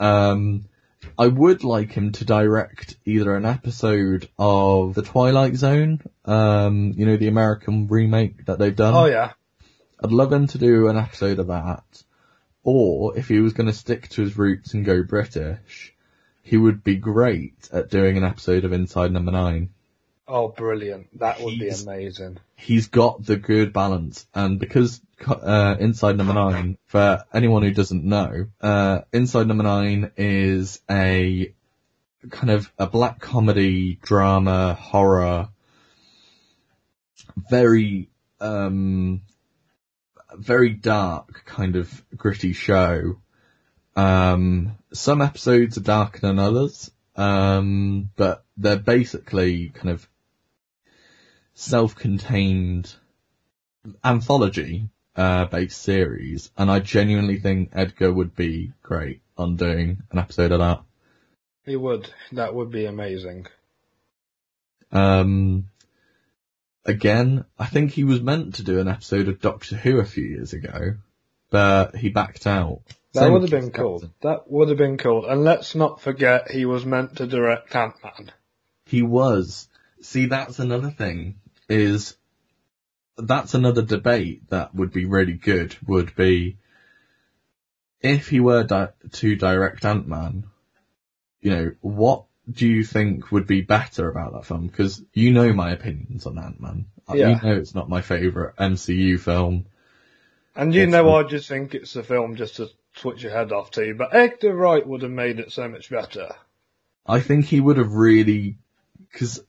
Um, 0.00 0.64
I 1.18 1.26
would 1.26 1.62
like 1.62 1.92
him 1.92 2.12
to 2.12 2.24
direct 2.24 2.96
either 3.04 3.36
an 3.36 3.44
episode 3.44 4.28
of 4.38 4.94
The 4.94 5.02
Twilight 5.02 5.56
Zone, 5.56 6.00
um, 6.24 6.94
you 6.96 7.04
know, 7.04 7.18
the 7.18 7.28
American 7.28 7.86
remake 7.88 8.46
that 8.46 8.58
they've 8.58 8.74
done. 8.74 8.94
Oh 8.94 9.04
yeah. 9.04 9.32
I'd 10.02 10.10
love 10.12 10.32
him 10.32 10.46
to 10.48 10.58
do 10.58 10.88
an 10.88 10.96
episode 10.96 11.38
of 11.38 11.48
that. 11.48 11.84
Or 12.64 13.16
if 13.16 13.28
he 13.28 13.40
was 13.40 13.52
going 13.52 13.66
to 13.66 13.72
stick 13.72 14.08
to 14.10 14.22
his 14.22 14.36
roots 14.36 14.74
and 14.74 14.84
go 14.84 15.02
British, 15.02 15.94
he 16.42 16.56
would 16.56 16.82
be 16.82 16.96
great 16.96 17.68
at 17.72 17.90
doing 17.90 18.16
an 18.16 18.24
episode 18.24 18.64
of 18.64 18.72
Inside 18.72 19.12
Number 19.12 19.30
Nine. 19.32 19.70
Oh, 20.26 20.48
brilliant. 20.48 21.18
That 21.18 21.40
would 21.40 21.58
be 21.58 21.68
amazing. 21.68 22.38
He's 22.56 22.88
got 22.88 23.24
the 23.24 23.36
good 23.36 23.74
balance, 23.74 24.26
and 24.34 24.58
because 24.58 25.00
uh, 25.26 25.76
Inside 25.78 26.16
Number 26.16 26.32
Nine, 26.32 26.78
for 26.86 27.24
anyone 27.32 27.62
who 27.62 27.72
doesn't 27.72 28.04
know, 28.04 28.46
uh, 28.62 29.02
Inside 29.12 29.46
Number 29.46 29.64
Nine 29.64 30.10
is 30.16 30.80
a 30.90 31.52
kind 32.30 32.50
of 32.50 32.72
a 32.78 32.86
black 32.86 33.20
comedy, 33.20 33.98
drama, 34.02 34.72
horror, 34.72 35.50
very 37.50 38.08
um, 38.40 39.20
very 40.38 40.70
dark 40.70 41.44
kind 41.44 41.76
of 41.76 42.04
gritty 42.16 42.52
show. 42.52 43.18
Um, 43.96 44.76
some 44.92 45.22
episodes 45.22 45.78
are 45.78 45.82
darker 45.82 46.20
than 46.20 46.38
others, 46.38 46.90
um, 47.16 48.10
but 48.16 48.44
they're 48.56 48.76
basically 48.76 49.68
kind 49.68 49.90
of 49.90 50.08
self-contained 51.54 52.92
anthology 54.02 54.88
uh, 55.16 55.44
based 55.44 55.80
series, 55.82 56.50
and 56.56 56.70
I 56.70 56.80
genuinely 56.80 57.38
think 57.38 57.70
Edgar 57.72 58.12
would 58.12 58.34
be 58.34 58.72
great 58.82 59.20
on 59.38 59.56
doing 59.56 60.02
an 60.10 60.18
episode 60.18 60.52
of 60.52 60.58
that. 60.58 60.82
He 61.64 61.76
would. 61.76 62.10
That 62.32 62.54
would 62.54 62.70
be 62.70 62.86
amazing. 62.86 63.46
Um, 64.92 65.66
again, 66.84 67.44
I 67.58 67.66
think 67.66 67.92
he 67.92 68.04
was 68.04 68.20
meant 68.20 68.56
to 68.56 68.62
do 68.62 68.78
an 68.78 68.88
episode 68.88 69.28
of 69.28 69.40
Doctor 69.40 69.76
Who 69.76 69.98
a 69.98 70.04
few 70.04 70.24
years 70.24 70.52
ago, 70.52 70.96
but 71.50 71.96
he 71.96 72.10
backed 72.10 72.46
out. 72.46 72.80
That 73.12 73.20
Same 73.20 73.32
would 73.32 73.42
have 73.42 73.50
been 73.50 73.70
cool. 73.70 74.00
Captain. 74.00 74.14
That 74.22 74.50
would 74.50 74.68
have 74.68 74.78
been 74.78 74.98
cool. 74.98 75.26
And 75.26 75.44
let's 75.44 75.74
not 75.74 76.00
forget 76.00 76.50
he 76.50 76.64
was 76.64 76.84
meant 76.84 77.16
to 77.16 77.26
direct 77.26 77.74
Ant-Man. 77.74 78.32
He 78.86 79.02
was. 79.02 79.68
See, 80.00 80.26
that's 80.26 80.58
another 80.58 80.90
thing, 80.90 81.36
is 81.68 82.16
that's 83.16 83.54
another 83.54 83.82
debate 83.82 84.50
that 84.50 84.74
would 84.74 84.92
be 84.92 85.04
really 85.04 85.34
good, 85.34 85.76
would 85.86 86.14
be 86.16 86.58
if 88.00 88.28
he 88.28 88.40
were 88.40 88.64
di- 88.64 88.88
to 89.12 89.36
direct 89.36 89.84
Ant-Man, 89.84 90.44
you 91.40 91.50
know, 91.50 91.72
what 91.80 92.24
do 92.50 92.68
you 92.68 92.84
think 92.84 93.32
would 93.32 93.46
be 93.46 93.62
better 93.62 94.08
about 94.08 94.32
that 94.34 94.44
film? 94.46 94.66
Because 94.66 95.02
you 95.14 95.32
know 95.32 95.52
my 95.52 95.72
opinions 95.72 96.26
on 96.26 96.38
Ant-Man. 96.38 96.86
Uh, 97.08 97.14
Yeah. 97.14 97.40
You 97.40 97.48
know 97.48 97.56
it's 97.56 97.74
not 97.74 97.88
my 97.88 98.00
favourite 98.02 98.56
MCU 98.56 99.18
film. 99.18 99.66
And 100.56 100.72
you 100.74 100.82
Yes, 100.82 100.92
know, 100.92 101.16
I 101.16 101.22
just 101.24 101.48
think 101.48 101.74
it's 101.74 101.96
a 101.96 102.02
film 102.02 102.36
just 102.36 102.56
to 102.56 102.68
switch 102.94 103.22
your 103.22 103.32
head 103.32 103.50
off 103.52 103.70
to. 103.72 103.94
But 103.94 104.14
Edgar 104.14 104.54
Wright 104.54 104.86
would 104.86 105.02
have 105.02 105.10
made 105.10 105.40
it 105.40 105.52
so 105.52 105.68
much 105.68 105.90
better. 105.90 106.34
I 107.06 107.20
think 107.20 107.46
he 107.46 107.60
would 107.60 107.76
have 107.78 107.92
really, 107.94 108.56
because 109.10 109.42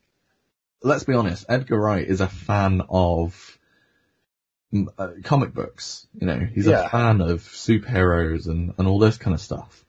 let's 0.82 1.04
be 1.04 1.14
honest, 1.14 1.46
Edgar 1.48 1.80
Wright 1.80 2.06
is 2.08 2.22
a 2.22 2.28
fan 2.28 2.82
of 2.90 3.58
uh, 4.98 5.10
comic 5.24 5.54
books. 5.54 6.08
You 6.20 6.28
know, 6.28 6.40
he's 6.40 6.68
Yeah. 6.68 6.86
a 6.86 6.90
fan 6.90 7.22
of 7.22 7.42
superheroes 7.44 8.48
and, 8.48 8.74
and 8.78 8.88
all 8.88 9.00
this 9.00 9.18
kind 9.18 9.34
of 9.34 9.42
stuff. 9.42 9.85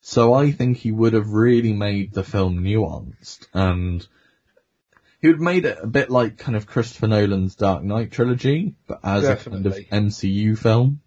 So 0.00 0.32
I 0.34 0.52
think 0.52 0.78
he 0.78 0.92
would 0.92 1.12
have 1.12 1.32
really 1.32 1.72
made 1.72 2.12
the 2.12 2.24
film 2.24 2.60
nuanced 2.60 3.46
and 3.52 4.06
he 5.20 5.26
would 5.26 5.36
have 5.36 5.42
made 5.42 5.64
it 5.64 5.78
a 5.82 5.86
bit 5.86 6.10
like 6.10 6.38
kind 6.38 6.56
of 6.56 6.66
Christopher 6.66 7.08
Nolan's 7.08 7.56
Dark 7.56 7.82
Knight 7.82 8.12
trilogy, 8.12 8.74
but 8.86 9.00
as 9.02 9.24
a 9.24 9.36
kind 9.36 9.66
of 9.66 9.74
MCU 9.74 10.56
film. 10.56 11.00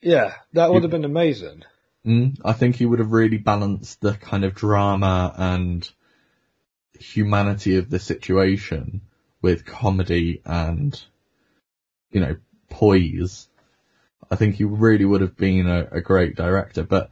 Yeah, 0.00 0.34
that 0.54 0.72
would 0.72 0.82
have 0.82 0.90
been 0.90 1.04
amazing. 1.04 1.62
Mm, 2.06 2.38
I 2.44 2.52
think 2.52 2.76
he 2.76 2.86
would 2.86 2.98
have 2.98 3.12
really 3.12 3.38
balanced 3.38 4.00
the 4.00 4.14
kind 4.14 4.44
of 4.44 4.54
drama 4.54 5.34
and 5.36 5.88
humanity 6.98 7.76
of 7.76 7.90
the 7.90 7.98
situation 7.98 9.02
with 9.40 9.64
comedy 9.64 10.40
and, 10.44 11.00
you 12.10 12.20
know, 12.20 12.36
poise. 12.70 13.48
I 14.30 14.36
think 14.36 14.54
he 14.54 14.64
really 14.64 15.04
would 15.04 15.20
have 15.20 15.36
been 15.36 15.66
a, 15.66 15.88
a 15.92 16.00
great 16.00 16.34
director. 16.34 16.82
But 16.82 17.10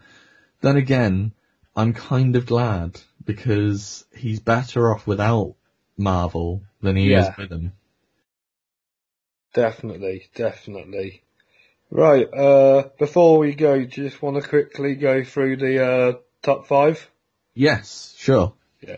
then 0.63 0.77
again, 0.77 1.33
I'm 1.77 1.93
kind 1.93 2.35
of 2.37 2.47
glad 2.47 3.01
because 3.25 4.05
he's 4.17 4.41
better 4.41 4.93
off 4.93 5.07
without 5.07 5.55
Marvel 5.97 6.63
than 6.81 6.97
he 6.97 7.11
Yeah. 7.11 7.31
is 7.31 7.37
with 7.37 7.51
them. 7.51 7.73
Definitely, 9.55 10.29
definitely. 10.35 11.23
Right, 11.91 12.27
uh, 12.33 12.89
before 12.99 13.39
we 13.39 13.55
go, 13.55 13.75
do 13.85 14.03
you 14.03 14.09
just 14.09 14.23
want 14.23 14.43
to 14.43 14.49
quickly 14.49 14.95
go 14.95 15.25
through 15.25 15.57
the, 15.59 15.85
uh, 15.85 16.13
top 16.43 16.67
five? 16.67 17.11
Yes, 17.55 18.15
sure. 18.19 18.55
Yeah. 18.81 18.97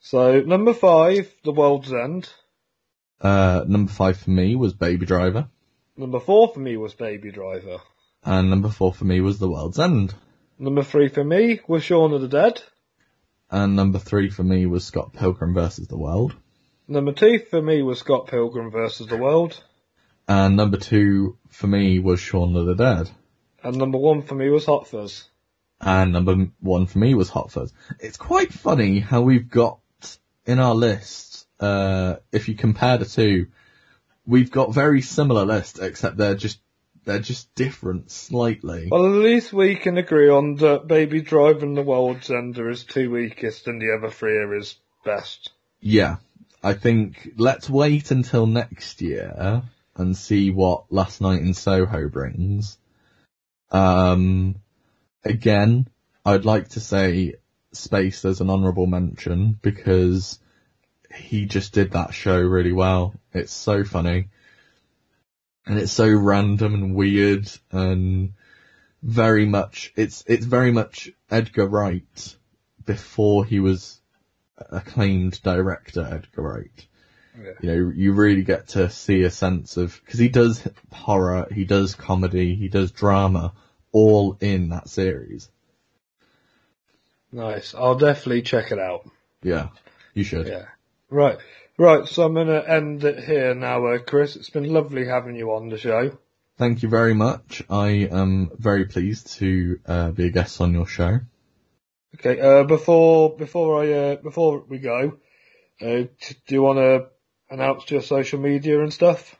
So, 0.00 0.40
number 0.40 0.72
five, 0.72 1.30
The 1.44 1.52
World's 1.52 1.92
End. 1.92 2.30
Uh, 3.20 3.64
number 3.68 3.92
five 3.92 4.16
for 4.16 4.30
me 4.30 4.56
was 4.56 4.72
Baby 4.72 5.04
Driver. 5.04 5.48
Number 5.98 6.18
four 6.18 6.48
for 6.48 6.60
me 6.60 6.78
was 6.78 6.94
Baby 6.94 7.30
Driver. 7.30 7.78
And 8.24 8.48
number 8.48 8.70
four 8.70 8.94
for 8.94 9.04
me 9.04 9.20
was 9.20 9.38
The 9.38 9.50
World's 9.50 9.78
End. 9.78 10.14
Number 10.62 10.82
three 10.82 11.08
for 11.08 11.24
me 11.24 11.60
was 11.66 11.82
Shaun 11.82 12.12
of 12.12 12.20
the 12.20 12.28
Dead. 12.28 12.60
And 13.50 13.76
number 13.76 13.98
three 13.98 14.28
for 14.28 14.44
me 14.44 14.66
was 14.66 14.84
Scott 14.84 15.14
Pilgrim 15.14 15.54
versus 15.54 15.88
the 15.88 15.96
World. 15.96 16.36
Number 16.86 17.12
two 17.12 17.38
for 17.38 17.62
me 17.62 17.80
was 17.80 18.00
Scott 18.00 18.26
Pilgrim 18.26 18.70
versus 18.70 19.06
the 19.06 19.16
World. 19.16 19.58
And 20.28 20.58
number 20.58 20.76
two 20.76 21.38
for 21.48 21.66
me 21.66 21.98
was 21.98 22.20
Shaun 22.20 22.54
of 22.56 22.66
the 22.66 22.74
Dead. 22.74 23.10
And 23.64 23.78
number 23.78 23.96
one 23.96 24.20
for 24.20 24.34
me 24.34 24.50
was 24.50 24.66
Hot 24.66 24.86
Fuzz. 24.86 25.30
And 25.80 26.12
number 26.12 26.50
one 26.60 26.84
for 26.84 26.98
me 26.98 27.14
was 27.14 27.30
Hot 27.30 27.50
Fuzz. 27.50 27.72
It's 27.98 28.18
quite 28.18 28.52
funny 28.52 28.98
how 28.98 29.22
we've 29.22 29.48
got 29.48 29.78
in 30.44 30.58
our 30.58 30.74
list, 30.74 31.46
uh, 31.58 32.16
if 32.32 32.50
you 32.50 32.54
compare 32.54 32.98
the 32.98 33.06
two, 33.06 33.46
we've 34.26 34.50
got 34.50 34.74
very 34.74 35.00
similar 35.00 35.46
lists, 35.46 35.78
except 35.78 36.18
they're 36.18 36.34
just, 36.34 36.60
they're 37.04 37.18
just 37.18 37.54
different 37.54 38.10
slightly. 38.10 38.88
Well, 38.90 39.06
at 39.06 39.22
least 39.22 39.52
we 39.52 39.76
can 39.76 39.98
agree 39.98 40.28
on 40.28 40.56
that 40.56 40.86
Baby 40.86 41.22
Driver 41.22 41.64
and 41.64 41.76
The 41.76 41.82
World's 41.82 42.30
End 42.30 42.58
is 42.58 42.84
two 42.84 43.10
weakest 43.10 43.66
and 43.66 43.80
the 43.80 43.94
other 43.96 44.10
three 44.10 44.36
are 44.36 44.52
his 44.52 44.76
best. 45.04 45.50
Yeah. 45.80 46.16
I 46.62 46.74
think 46.74 47.32
let's 47.36 47.70
wait 47.70 48.10
until 48.10 48.46
next 48.46 49.00
year 49.00 49.62
and 49.96 50.16
see 50.16 50.50
what 50.50 50.92
Last 50.92 51.20
Night 51.20 51.40
in 51.40 51.54
Soho 51.54 52.08
brings. 52.08 52.76
Um, 53.70 54.56
again, 55.24 55.88
I'd 56.24 56.44
like 56.44 56.68
to 56.70 56.80
say 56.80 57.36
Spaced 57.72 58.24
as 58.24 58.40
an 58.40 58.50
honourable 58.50 58.86
mention 58.86 59.58
because 59.62 60.38
he 61.14 61.46
just 61.46 61.72
did 61.72 61.92
that 61.92 62.12
show 62.12 62.38
really 62.38 62.72
well. 62.72 63.14
It's 63.32 63.52
so 63.52 63.84
funny. 63.84 64.28
And 65.70 65.78
it's 65.78 65.92
so 65.92 66.08
random 66.10 66.74
and 66.74 66.94
weird 66.96 67.48
and 67.70 68.32
very 69.04 69.46
much, 69.46 69.92
it's, 69.94 70.24
it's 70.26 70.44
very 70.44 70.72
much 70.72 71.10
Edgar 71.30 71.68
Wright 71.68 72.36
before 72.84 73.44
he 73.44 73.60
was 73.60 74.00
acclaimed 74.58 75.40
director 75.44 76.00
Edgar 76.10 76.42
Wright. 76.42 76.86
Yeah. 77.40 77.52
You 77.60 77.68
know, 77.68 77.92
you 77.94 78.12
really 78.14 78.42
get 78.42 78.66
to 78.70 78.90
see 78.90 79.22
a 79.22 79.30
sense 79.30 79.76
of, 79.76 80.04
cause 80.06 80.18
he 80.18 80.28
does 80.28 80.66
horror, 80.90 81.46
he 81.54 81.64
does 81.64 81.94
comedy, 81.94 82.56
he 82.56 82.66
does 82.66 82.90
drama, 82.90 83.52
all 83.92 84.36
in 84.40 84.70
that 84.70 84.88
series. 84.88 85.48
Nice. 87.30 87.76
I'll 87.76 87.94
definitely 87.94 88.42
check 88.42 88.72
it 88.72 88.80
out. 88.80 89.08
Yeah, 89.40 89.68
you 90.14 90.24
should. 90.24 90.48
Yeah. 90.48 90.64
Right. 91.10 91.38
Right. 91.80 92.06
So 92.06 92.24
I'm 92.24 92.34
going 92.34 92.48
to 92.48 92.70
end 92.70 93.04
it 93.04 93.24
here 93.24 93.54
now, 93.54 93.86
uh, 93.86 94.00
Chris. 94.00 94.36
It's 94.36 94.50
been 94.50 94.70
lovely 94.70 95.06
having 95.06 95.34
you 95.34 95.52
on 95.52 95.70
the 95.70 95.78
show. 95.78 96.18
Thank 96.58 96.82
you 96.82 96.90
very 96.90 97.14
much. 97.14 97.62
I 97.70 98.06
am 98.12 98.50
very 98.58 98.84
pleased 98.84 99.38
to 99.38 99.80
uh, 99.86 100.10
be 100.10 100.26
a 100.26 100.30
guest 100.30 100.60
on 100.60 100.74
your 100.74 100.86
show. 100.86 101.20
Okay. 102.16 102.38
Uh, 102.38 102.64
before 102.64 103.34
before 103.34 103.82
I 103.82 103.92
uh, 103.92 104.16
before 104.16 104.62
we 104.68 104.76
go, 104.76 105.16
uh, 105.80 106.04
t- 106.20 106.36
do 106.46 106.54
you 106.54 106.60
want 106.60 106.80
to 106.80 107.06
announce 107.48 107.90
your 107.90 108.02
social 108.02 108.40
media 108.40 108.82
and 108.82 108.92
stuff? 108.92 109.34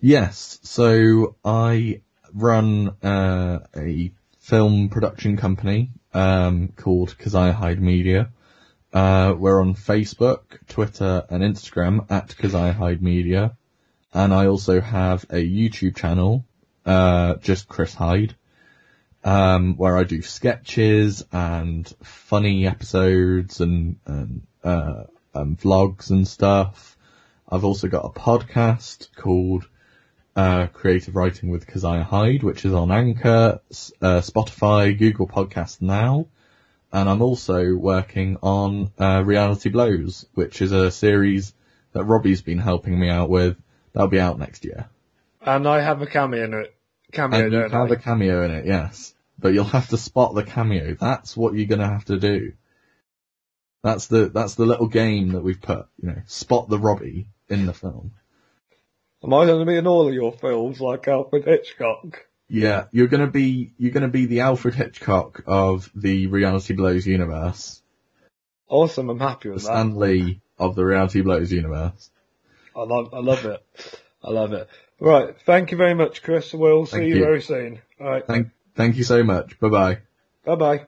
Yes, 0.00 0.60
so 0.62 1.34
I 1.44 2.02
run 2.32 2.94
uh, 3.02 3.58
a 3.76 4.12
film 4.38 4.88
production 4.88 5.36
company 5.36 5.90
um, 6.14 6.68
called 6.76 7.18
Keziah 7.18 7.54
Hyde 7.54 7.82
Media. 7.82 8.30
Uh, 8.92 9.34
we're 9.38 9.60
on 9.60 9.74
Facebook, 9.74 10.42
Twitter, 10.68 11.24
and 11.30 11.42
Instagram 11.42 12.10
at 12.10 12.36
Keziah 12.36 12.74
Hyde 12.74 13.02
Media, 13.02 13.56
and 14.12 14.34
I 14.34 14.46
also 14.46 14.80
have 14.82 15.24
a 15.30 15.36
YouTube 15.36 15.96
channel, 15.96 16.44
uh, 16.84 17.36
just 17.36 17.68
Chris 17.68 17.94
Hyde, 17.94 18.34
um, 19.24 19.76
where 19.76 19.96
I 19.96 20.04
do 20.04 20.20
sketches 20.20 21.24
and 21.32 21.90
funny 22.02 22.66
episodes 22.66 23.60
and 23.60 23.96
and 24.04 24.42
uh, 24.62 25.04
um, 25.34 25.56
vlogs 25.56 26.10
and 26.10 26.28
stuff. 26.28 26.98
I've 27.48 27.64
also 27.64 27.88
got 27.88 28.04
a 28.04 28.10
podcast 28.10 29.08
called 29.16 29.66
uh, 30.36 30.66
Creative 30.66 31.16
Writing 31.16 31.48
with 31.48 31.66
Keziah 31.66 32.04
Hyde, 32.04 32.42
which 32.42 32.66
is 32.66 32.74
on 32.74 32.90
Anchor, 32.90 33.60
uh, 34.02 34.20
Spotify, 34.20 34.98
Google 34.98 35.28
Podcast 35.28 35.80
now. 35.80 36.26
And 36.92 37.08
I'm 37.08 37.22
also 37.22 37.74
working 37.74 38.36
on 38.42 38.92
uh, 38.98 39.22
Reality 39.24 39.70
Blows, 39.70 40.26
which 40.34 40.60
is 40.60 40.72
a 40.72 40.90
series 40.90 41.54
that 41.92 42.04
Robbie's 42.04 42.42
been 42.42 42.58
helping 42.58 42.98
me 42.98 43.08
out 43.08 43.30
with. 43.30 43.56
That'll 43.92 44.08
be 44.08 44.20
out 44.20 44.38
next 44.38 44.64
year. 44.64 44.88
And 45.40 45.66
I 45.66 45.80
have 45.80 46.02
a 46.02 46.06
cameo 46.06 46.44
in 46.44 46.54
it. 46.54 46.74
Cameo, 47.12 47.40
and 47.40 47.52
you 47.52 47.60
don't 47.60 47.70
have 47.70 47.90
I? 47.90 47.94
a 47.94 47.98
cameo 47.98 48.44
in 48.44 48.50
it, 48.50 48.66
yes. 48.66 49.14
But 49.38 49.54
you'll 49.54 49.64
have 49.64 49.88
to 49.88 49.96
spot 49.96 50.34
the 50.34 50.44
cameo. 50.44 50.94
That's 50.98 51.36
what 51.36 51.54
you're 51.54 51.66
gonna 51.66 51.88
have 51.88 52.04
to 52.06 52.18
do. 52.18 52.52
That's 53.82 54.06
the 54.06 54.28
that's 54.28 54.54
the 54.54 54.66
little 54.66 54.86
game 54.86 55.32
that 55.32 55.42
we've 55.42 55.60
put. 55.60 55.86
You 56.00 56.10
know, 56.10 56.22
spot 56.26 56.68
the 56.68 56.78
Robbie 56.78 57.26
in 57.48 57.66
the 57.66 57.74
film. 57.74 58.12
Am 59.24 59.34
I 59.34 59.46
going 59.46 59.60
to 59.60 59.70
be 59.70 59.76
in 59.76 59.86
all 59.86 60.08
of 60.08 60.14
your 60.14 60.32
films 60.32 60.80
like 60.80 61.06
Alfred 61.06 61.44
Hitchcock? 61.44 62.26
Yeah, 62.52 62.84
you're 62.92 63.06
gonna 63.06 63.30
be 63.30 63.72
you're 63.78 63.92
gonna 63.92 64.08
be 64.08 64.26
the 64.26 64.40
Alfred 64.40 64.74
Hitchcock 64.74 65.42
of 65.46 65.90
the 65.94 66.26
Reality 66.26 66.74
Blows 66.74 67.06
universe, 67.06 67.80
Awesome. 68.68 69.08
I'm 69.08 69.18
happy 69.18 69.48
the 69.48 69.54
with 69.54 69.62
that. 69.62 69.68
Stan 69.68 69.96
Lee 69.96 70.42
of 70.58 70.74
the 70.74 70.84
Reality 70.84 71.22
Blows 71.22 71.50
universe. 71.50 72.10
I 72.76 72.82
love, 72.82 73.14
I 73.14 73.20
love 73.20 73.46
it. 73.46 73.62
I 74.22 74.30
love 74.30 74.52
it. 74.52 74.68
Right. 75.00 75.34
Thank 75.46 75.70
you 75.70 75.78
very 75.78 75.94
much, 75.94 76.22
Chris. 76.22 76.52
We'll 76.52 76.84
see 76.84 77.06
you, 77.06 77.14
you. 77.14 77.20
very 77.24 77.40
soon. 77.40 77.80
All 77.98 78.10
right. 78.10 78.26
Thank 78.26 78.48
thank 78.74 78.96
you 78.96 79.04
so 79.04 79.24
much. 79.24 79.58
Bye 79.58 79.68
bye. 79.70 79.98
Bye 80.44 80.54
bye. 80.56 80.86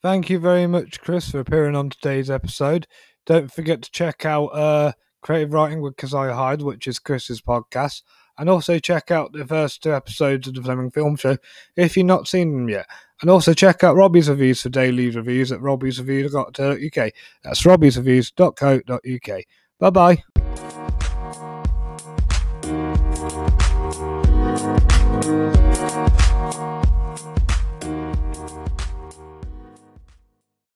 Thank 0.00 0.30
you 0.30 0.38
very 0.38 0.66
much, 0.66 1.00
Chris, 1.02 1.30
for 1.30 1.40
appearing 1.40 1.76
on 1.76 1.90
today's 1.90 2.30
episode. 2.30 2.86
Don't 3.28 3.52
forget 3.52 3.82
to 3.82 3.90
check 3.90 4.24
out 4.24 4.46
uh, 4.46 4.92
Creative 5.20 5.52
Writing 5.52 5.82
with 5.82 5.98
Keziah 5.98 6.34
Hyde, 6.34 6.62
which 6.62 6.86
is 6.86 6.98
Chris's 6.98 7.42
podcast, 7.42 8.00
and 8.38 8.48
also 8.48 8.78
check 8.78 9.10
out 9.10 9.32
the 9.34 9.46
first 9.46 9.82
two 9.82 9.92
episodes 9.92 10.48
of 10.48 10.54
the 10.54 10.62
Fleming 10.62 10.90
Film 10.90 11.14
Show 11.14 11.36
if 11.76 11.94
you've 11.94 12.06
not 12.06 12.26
seen 12.26 12.52
them 12.52 12.70
yet. 12.70 12.86
And 13.20 13.28
also 13.28 13.52
check 13.52 13.84
out 13.84 13.96
Robbie's 13.96 14.30
reviews 14.30 14.62
for 14.62 14.70
daily 14.70 15.10
reviews 15.10 15.52
at 15.52 15.60
robbiesreviews.co.uk. 15.60 17.12
That's 17.44 17.62
robbiesreviews.co.uk. 17.62 19.44
Bye 19.78 19.90
bye. 19.90 20.47